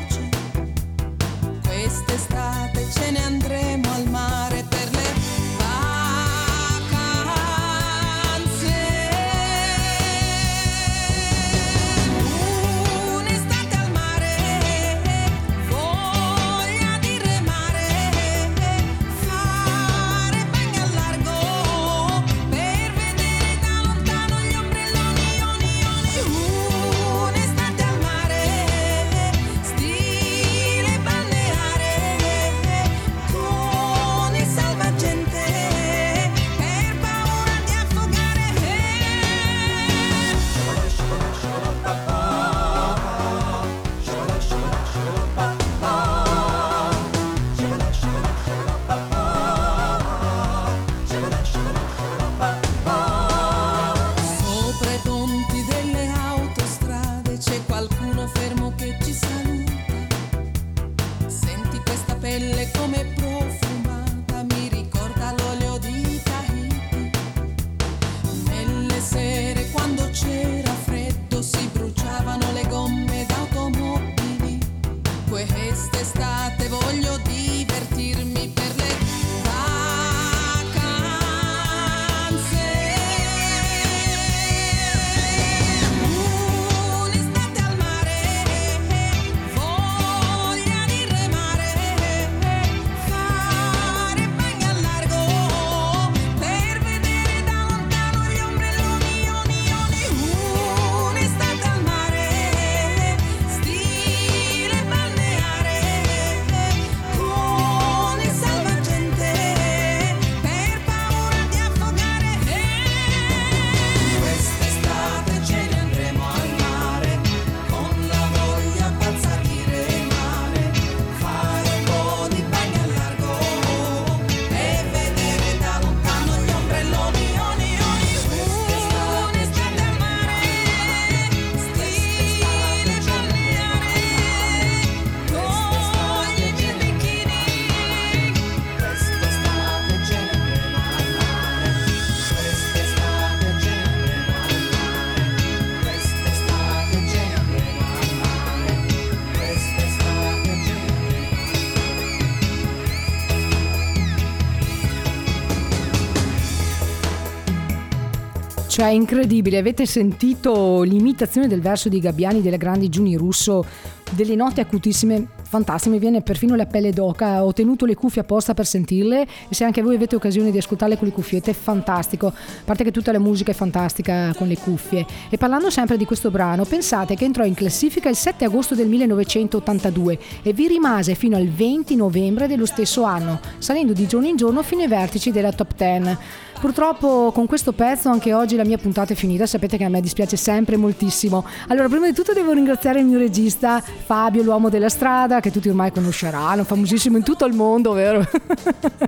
Cioè, 158.82 158.90
incredibile, 158.90 159.60
avete 159.60 159.86
sentito 159.86 160.82
l'imitazione 160.82 161.48
del 161.48 161.62
verso 161.62 161.88
di 161.88 162.00
Gabbiani 162.00 162.42
delle 162.42 162.58
grandi 162.58 162.90
Giuni 162.90 163.16
Russo, 163.16 163.64
delle 164.10 164.34
note 164.34 164.60
acutissime, 164.60 165.28
fantastiche, 165.44 165.94
mi 165.94 166.00
viene 166.00 166.24
perfino 166.24 166.56
la 166.56 166.66
pelle 166.66 166.92
d'oca, 166.92 167.46
ho 167.46 167.54
tenuto 167.54 167.86
le 167.86 167.94
cuffie 167.94 168.22
apposta 168.22 168.56
per 168.56 168.66
sentirle 168.66 169.22
e 169.22 169.54
se 169.54 169.66
anche 169.66 169.84
voi 169.84 169.94
avete 169.94 170.16
occasione 170.16 170.50
di 170.50 170.58
ascoltarle 170.58 170.98
con 170.98 171.08
le 171.08 171.14
cuffiette, 171.14 171.54
fantastico, 171.54 172.28
a 172.28 172.34
parte 172.66 172.84
che 172.84 172.92
tutta 172.92 173.12
la 173.12 173.20
musica 173.20 173.52
è 173.52 173.54
fantastica 173.54 174.34
con 174.36 174.48
le 174.48 174.58
cuffie. 174.58 175.06
E 175.30 175.38
parlando 175.38 175.70
sempre 175.70 175.96
di 175.96 176.06
questo 176.06 176.32
brano, 176.32 176.66
pensate 176.66 177.14
che 177.14 177.26
entrò 177.26 177.46
in 177.46 177.54
classifica 177.54 178.10
il 178.10 178.16
7 178.16 178.46
agosto 178.46 178.74
del 178.74 178.88
1982 178.88 180.20
e 180.42 180.54
vi 180.54 180.68
rimase 180.68 181.14
fino 181.14 181.38
al 181.38 181.48
20 181.48 181.96
novembre 181.96 182.48
dello 182.48 182.66
stesso 182.66 183.04
anno, 183.04 183.40
salendo 183.60 183.94
di 183.94 184.08
giorno 184.08 184.26
in 184.28 184.38
giorno 184.38 184.64
fino 184.64 184.82
ai 184.82 184.88
vertici 184.88 185.30
della 185.30 185.52
top 185.52 185.76
10. 185.76 186.18
Purtroppo 186.62 187.32
con 187.34 187.47
questo 187.47 187.72
pezzo 187.72 188.09
anche 188.09 188.34
oggi 188.34 188.55
la 188.55 188.64
mia 188.64 188.78
puntata 188.78 189.14
è 189.14 189.16
finita, 189.16 189.47
sapete 189.47 189.78
che 189.78 189.84
a 189.84 189.89
me 189.89 189.99
dispiace 189.99 190.38
sempre 190.38 190.78
moltissimo. 190.78 191.43
Allora, 191.70 191.89
prima 191.89 192.05
di 192.05 192.14
tutto 192.14 192.34
devo 192.34 192.53
ringraziare 192.53 192.99
il 192.99 193.05
mio 193.07 193.18
regista 193.18 193.82
Fabio, 193.82 194.43
l'uomo 194.43 194.70
della 194.70 194.88
strada, 194.88 195.39
che 195.39 195.49
tutti 195.49 195.70
ormai 195.70 195.91
conosceranno, 195.91 196.64
famosissimo 196.64 197.18
in 197.18 197.24
tutto 197.24 197.45
il 197.45 197.55
mondo, 197.55 197.93
vero? 197.93 198.24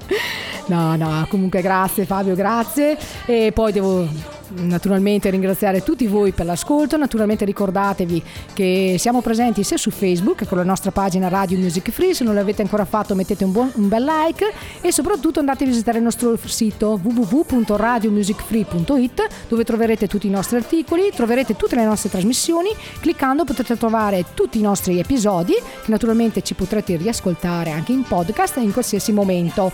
no, 0.66 0.96
no, 0.96 1.28
comunque 1.30 1.62
grazie 1.62 2.06
Fabio, 2.06 2.34
grazie. 2.34 2.98
E 3.28 3.52
poi 3.54 3.72
devo 3.72 4.33
naturalmente 4.50 5.30
ringraziare 5.30 5.84
tutti 5.84 6.08
voi 6.08 6.32
per 6.32 6.46
l'ascolto, 6.46 6.98
naturalmente 6.98 7.46
ricordatevi 7.46 8.24
che 8.54 8.96
siamo 8.98 9.22
presenti 9.22 9.64
sia 9.64 9.78
su 9.78 9.90
Facebook 9.90 10.46
con 10.46 10.58
la 10.58 10.64
nostra 10.64 10.92
pagina 10.92 11.28
Radio 11.28 11.58
Music 11.58 11.92
Free, 11.92 12.14
se 12.14 12.24
non 12.24 12.36
l'avete 12.36 12.62
ancora 12.62 12.86
fatto 12.86 13.16
mettete 13.16 13.44
un, 13.44 13.52
buon, 13.52 13.72
un 13.76 13.88
bel 13.88 14.04
like 14.04 14.52
e 14.82 14.92
soprattutto 14.92 15.40
andate 15.40 15.64
a 15.64 15.68
visitare 15.68 15.98
il 15.98 16.04
nostro 16.04 16.38
sito 16.46 17.00
www.radiomusicfree.it 17.02 19.28
dove 19.48 19.64
troverete 19.64 20.08
tutti 20.08 20.28
i 20.28 20.32
nostri 20.32 20.58
articoli, 20.58 21.10
troverete 21.14 21.56
tutte 21.56 21.76
le 21.76 21.86
nostre 21.86 22.10
trasmissioni, 22.10 22.70
cliccando 23.00 23.44
potete 23.44 23.78
trovare 23.78 24.26
tutti 24.34 24.60
i 24.60 24.62
nostri 24.62 25.00
episodi 25.00 25.54
che 25.54 25.92
naturalmente 25.92 26.42
ci 26.42 26.54
potrete 26.54 26.98
riascoltare 26.98 27.72
anche 27.72 27.92
in 27.92 28.04
podcast 28.04 28.58
in 28.58 28.72
qualsiasi 28.72 29.12
momento. 29.12 29.72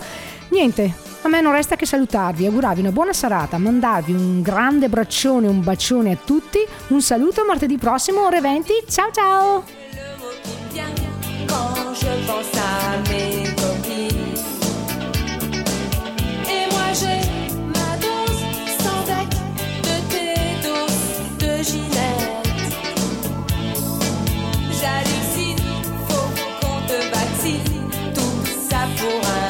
Niente, 0.50 0.94
a 1.22 1.28
me 1.28 1.40
non 1.40 1.52
resta 1.52 1.76
che 1.76 1.86
salutarvi, 1.86 2.46
augurarvi 2.46 2.80
una 2.80 2.92
buona 2.92 3.12
serata, 3.12 3.56
mandarvi 3.58 4.12
un 4.12 4.42
grande 4.42 4.88
braccione, 4.88 5.46
un 5.46 5.62
bacione 5.62 6.12
a 6.12 6.18
tutti, 6.22 6.58
un 6.88 7.00
saluto 7.00 7.44
martedì 7.44 7.78
prossimo 7.78 8.24
ore 8.26 8.40
20, 8.40 8.72
ciao 8.88 9.10
ciao! 9.12 9.64
J'hallucine, 24.80 25.58
faut 26.08 26.30
qu'on 26.60 26.80
te 26.86 26.98
vaccine. 27.10 27.90
Tout 28.14 28.46
ça 28.70 28.88
pour 28.96 29.20
un 29.28 29.49